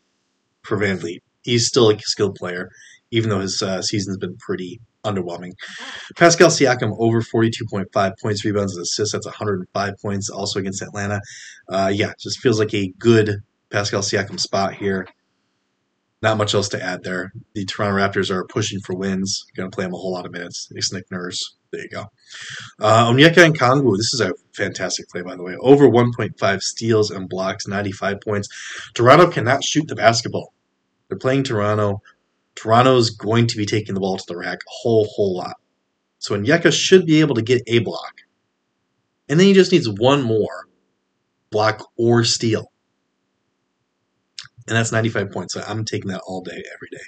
for 0.62 0.78
VanVleet. 0.78 1.18
He's 1.42 1.66
still 1.66 1.90
a 1.90 1.98
skilled 1.98 2.36
player, 2.36 2.68
even 3.10 3.30
though 3.30 3.40
his 3.40 3.60
uh, 3.62 3.82
season's 3.82 4.18
been 4.18 4.36
pretty 4.36 4.80
underwhelming. 5.04 5.52
Pascal 6.16 6.50
Siakam 6.50 6.94
over 6.98 7.20
42.5 7.20 8.12
points, 8.22 8.44
rebounds, 8.44 8.74
and 8.76 8.82
assists. 8.82 9.12
That's 9.12 9.26
105 9.26 9.94
points, 10.00 10.30
also 10.30 10.60
against 10.60 10.82
Atlanta. 10.82 11.20
Uh, 11.68 11.90
yeah, 11.92 12.12
just 12.20 12.38
feels 12.40 12.58
like 12.58 12.74
a 12.74 12.92
good 12.98 13.42
Pascal 13.70 14.02
Siakam 14.02 14.38
spot 14.38 14.74
here. 14.74 15.06
Not 16.22 16.36
much 16.36 16.54
else 16.54 16.68
to 16.70 16.82
add 16.82 17.02
there. 17.02 17.32
The 17.54 17.64
Toronto 17.64 17.96
Raptors 17.96 18.30
are 18.30 18.44
pushing 18.44 18.80
for 18.80 18.94
wins. 18.94 19.46
Going 19.56 19.70
to 19.70 19.74
play 19.74 19.86
him 19.86 19.94
a 19.94 19.96
whole 19.96 20.12
lot 20.12 20.26
of 20.26 20.32
minutes. 20.32 20.68
It's 20.72 20.92
Nick 20.92 21.10
Nurse. 21.10 21.56
There 21.72 21.80
you 21.80 21.88
go. 21.88 22.06
Uh, 22.78 23.10
Onyeka 23.10 23.52
Okongwu. 23.52 23.96
This 23.96 24.12
is 24.12 24.20
a 24.20 24.34
fantastic 24.52 25.08
play, 25.08 25.22
by 25.22 25.36
the 25.36 25.42
way. 25.42 25.56
Over 25.60 25.88
1.5 25.88 26.62
steals 26.62 27.10
and 27.10 27.28
blocks, 27.28 27.66
95 27.66 28.20
points. 28.20 28.48
Toronto 28.92 29.30
cannot 29.30 29.64
shoot 29.64 29.88
the 29.88 29.94
basketball. 29.94 30.52
They're 31.08 31.16
playing 31.16 31.44
Toronto. 31.44 32.02
Toronto's 32.54 33.10
going 33.10 33.46
to 33.46 33.56
be 33.56 33.64
taking 33.64 33.94
the 33.94 34.00
ball 34.00 34.18
to 34.18 34.24
the 34.28 34.36
rack 34.36 34.58
a 34.58 34.70
whole, 34.82 35.06
whole 35.06 35.36
lot. 35.36 35.56
So 36.18 36.36
Onyeka 36.36 36.72
should 36.72 37.06
be 37.06 37.20
able 37.20 37.36
to 37.36 37.42
get 37.42 37.62
a 37.66 37.78
block. 37.78 38.20
And 39.28 39.40
then 39.40 39.46
he 39.46 39.54
just 39.54 39.72
needs 39.72 39.88
one 39.88 40.22
more 40.22 40.66
block 41.50 41.88
or 41.96 42.24
steal. 42.24 42.70
And 44.70 44.76
that's 44.76 44.92
95 44.92 45.32
points. 45.32 45.54
So 45.54 45.62
I'm 45.66 45.84
taking 45.84 46.10
that 46.10 46.22
all 46.26 46.40
day, 46.40 46.52
every 46.52 46.88
day. 46.92 47.02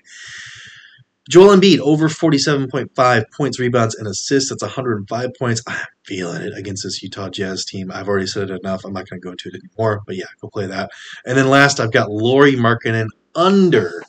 Joel 1.30 1.56
Embiid, 1.56 1.78
over 1.78 2.08
47.5 2.08 3.24
points, 3.36 3.60
rebounds, 3.60 3.94
and 3.94 4.08
assists. 4.08 4.50
That's 4.50 4.62
105 4.62 5.30
points. 5.38 5.62
I'm 5.68 5.86
feeling 6.04 6.42
it 6.42 6.52
against 6.58 6.82
this 6.82 7.00
Utah 7.00 7.28
Jazz 7.28 7.64
team. 7.64 7.92
I've 7.92 8.08
already 8.08 8.26
said 8.26 8.50
it 8.50 8.60
enough. 8.60 8.84
I'm 8.84 8.92
not 8.92 9.08
going 9.08 9.20
to 9.20 9.24
go 9.24 9.30
into 9.30 9.48
it 9.48 9.54
anymore. 9.54 10.02
But 10.04 10.16
yeah, 10.16 10.24
go 10.40 10.48
play 10.48 10.66
that. 10.66 10.90
And 11.24 11.38
then 11.38 11.48
last, 11.48 11.78
I've 11.78 11.92
got 11.92 12.10
Lauri 12.10 12.54
Markkanen 12.54 13.06
under. 13.36 14.02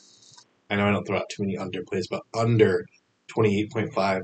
I 0.68 0.74
know 0.74 0.88
I 0.88 0.90
don't 0.90 1.06
throw 1.06 1.18
out 1.18 1.28
too 1.30 1.44
many 1.44 1.56
under 1.56 1.84
plays, 1.84 2.08
but 2.08 2.22
under 2.34 2.84
28.5 3.28 4.22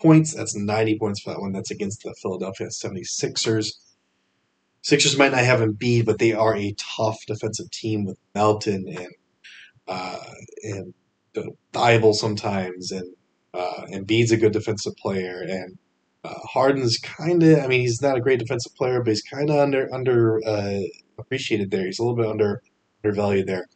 points. 0.00 0.34
That's 0.34 0.54
90 0.54 0.98
points 1.00 1.20
for 1.20 1.30
that 1.30 1.40
one. 1.40 1.50
That's 1.52 1.72
against 1.72 2.04
the 2.04 2.14
Philadelphia 2.22 2.68
76ers. 2.68 3.72
Sixers 4.88 5.18
might 5.18 5.32
not 5.32 5.44
have 5.44 5.60
Embiid, 5.60 6.06
but 6.06 6.18
they 6.18 6.32
are 6.32 6.56
a 6.56 6.74
tough 6.96 7.18
defensive 7.26 7.70
team 7.70 8.06
with 8.06 8.16
Melton 8.34 8.88
and 8.88 9.14
uh, 9.86 10.24
and 10.62 10.94
Thybulle 11.74 12.14
sometimes, 12.14 12.90
and 12.90 13.14
uh, 13.52 13.84
Embiid's 13.92 14.32
a 14.32 14.38
good 14.38 14.54
defensive 14.54 14.96
player, 14.96 15.44
and 15.46 15.76
uh, 16.24 16.38
Harden's 16.54 16.96
kind 16.96 17.42
of. 17.42 17.58
I 17.58 17.66
mean, 17.66 17.82
he's 17.82 18.00
not 18.00 18.16
a 18.16 18.22
great 18.22 18.38
defensive 18.38 18.74
player, 18.76 19.02
but 19.02 19.10
he's 19.10 19.20
kind 19.20 19.50
of 19.50 19.56
under 19.56 19.92
under 19.92 20.40
uh, 20.46 20.80
appreciated 21.18 21.70
there. 21.70 21.84
He's 21.84 21.98
a 21.98 22.02
little 22.02 22.16
bit 22.16 22.24
under 22.24 22.62
undervalued 23.04 23.46
there. 23.46 23.66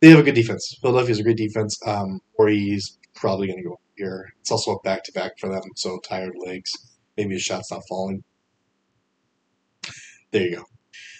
They 0.00 0.08
have 0.08 0.18
a 0.18 0.24
good 0.24 0.34
defense. 0.34 0.76
Philadelphia's 0.82 1.20
a 1.20 1.22
great 1.22 1.36
defense. 1.36 1.78
Um, 1.86 2.18
he's 2.48 2.98
probably 3.14 3.46
going 3.46 3.62
to 3.62 3.68
go 3.68 3.78
here. 3.96 4.32
It's 4.40 4.50
also 4.50 4.72
a 4.72 4.80
back 4.80 5.04
to 5.04 5.12
back 5.12 5.38
for 5.38 5.48
them, 5.48 5.62
so 5.76 6.00
tired 6.00 6.34
legs. 6.44 6.72
Maybe 7.16 7.34
his 7.34 7.42
shot's 7.42 7.70
not 7.70 7.86
falling. 7.88 8.24
There 10.30 10.42
you 10.42 10.56
go. 10.56 10.64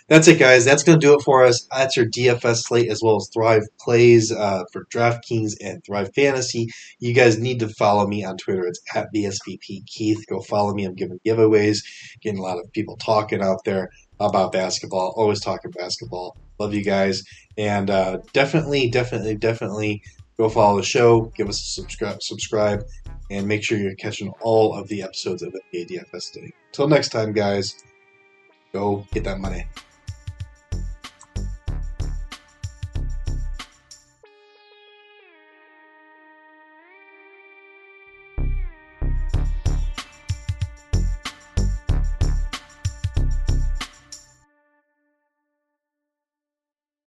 That's 0.08 0.26
it, 0.26 0.38
guys. 0.38 0.64
That's 0.64 0.82
going 0.82 0.98
to 0.98 1.06
do 1.06 1.12
it 1.12 1.22
for 1.22 1.44
us. 1.44 1.68
That's 1.70 1.94
your 1.94 2.06
DFS 2.06 2.62
slate 2.62 2.90
as 2.90 3.02
well 3.02 3.16
as 3.16 3.28
Thrive 3.32 3.64
Plays 3.78 4.32
uh, 4.32 4.64
for 4.72 4.86
DraftKings 4.86 5.52
and 5.60 5.84
Thrive 5.84 6.14
Fantasy. 6.14 6.68
You 6.98 7.12
guys 7.12 7.38
need 7.38 7.60
to 7.60 7.68
follow 7.68 8.06
me 8.06 8.24
on 8.24 8.38
Twitter. 8.38 8.66
It's 8.66 8.80
at 8.94 9.08
BSVP 9.14 9.86
Keith. 9.86 10.24
Go 10.26 10.40
follow 10.40 10.72
me. 10.72 10.86
I'm 10.86 10.94
giving 10.94 11.20
giveaways, 11.26 11.80
getting 12.22 12.38
a 12.38 12.42
lot 12.42 12.58
of 12.58 12.72
people 12.72 12.96
talking 12.96 13.42
out 13.42 13.64
there 13.66 13.90
about 14.18 14.50
basketball. 14.50 15.12
Always 15.14 15.42
talking 15.42 15.72
basketball. 15.72 16.38
Love 16.58 16.72
you 16.72 16.82
guys. 16.82 17.22
And 17.58 17.90
uh, 17.90 18.18
definitely, 18.32 18.88
definitely, 18.88 19.36
definitely 19.36 20.02
go 20.38 20.48
follow 20.48 20.78
the 20.78 20.84
show. 20.84 21.30
Give 21.36 21.50
us 21.50 21.60
a 21.60 21.82
subscribe, 21.82 22.22
subscribe, 22.22 22.82
and 23.30 23.46
make 23.46 23.62
sure 23.62 23.76
you're 23.76 23.94
catching 23.96 24.32
all 24.40 24.74
of 24.74 24.88
the 24.88 25.02
episodes 25.02 25.42
of 25.42 25.52
the 25.52 25.84
DFS 25.84 26.32
today. 26.32 26.52
Until 26.70 26.88
next 26.88 27.10
time, 27.10 27.34
guys. 27.34 27.76
Go 28.78 29.04
get 29.10 29.24
that 29.24 29.40
money. 29.40 29.66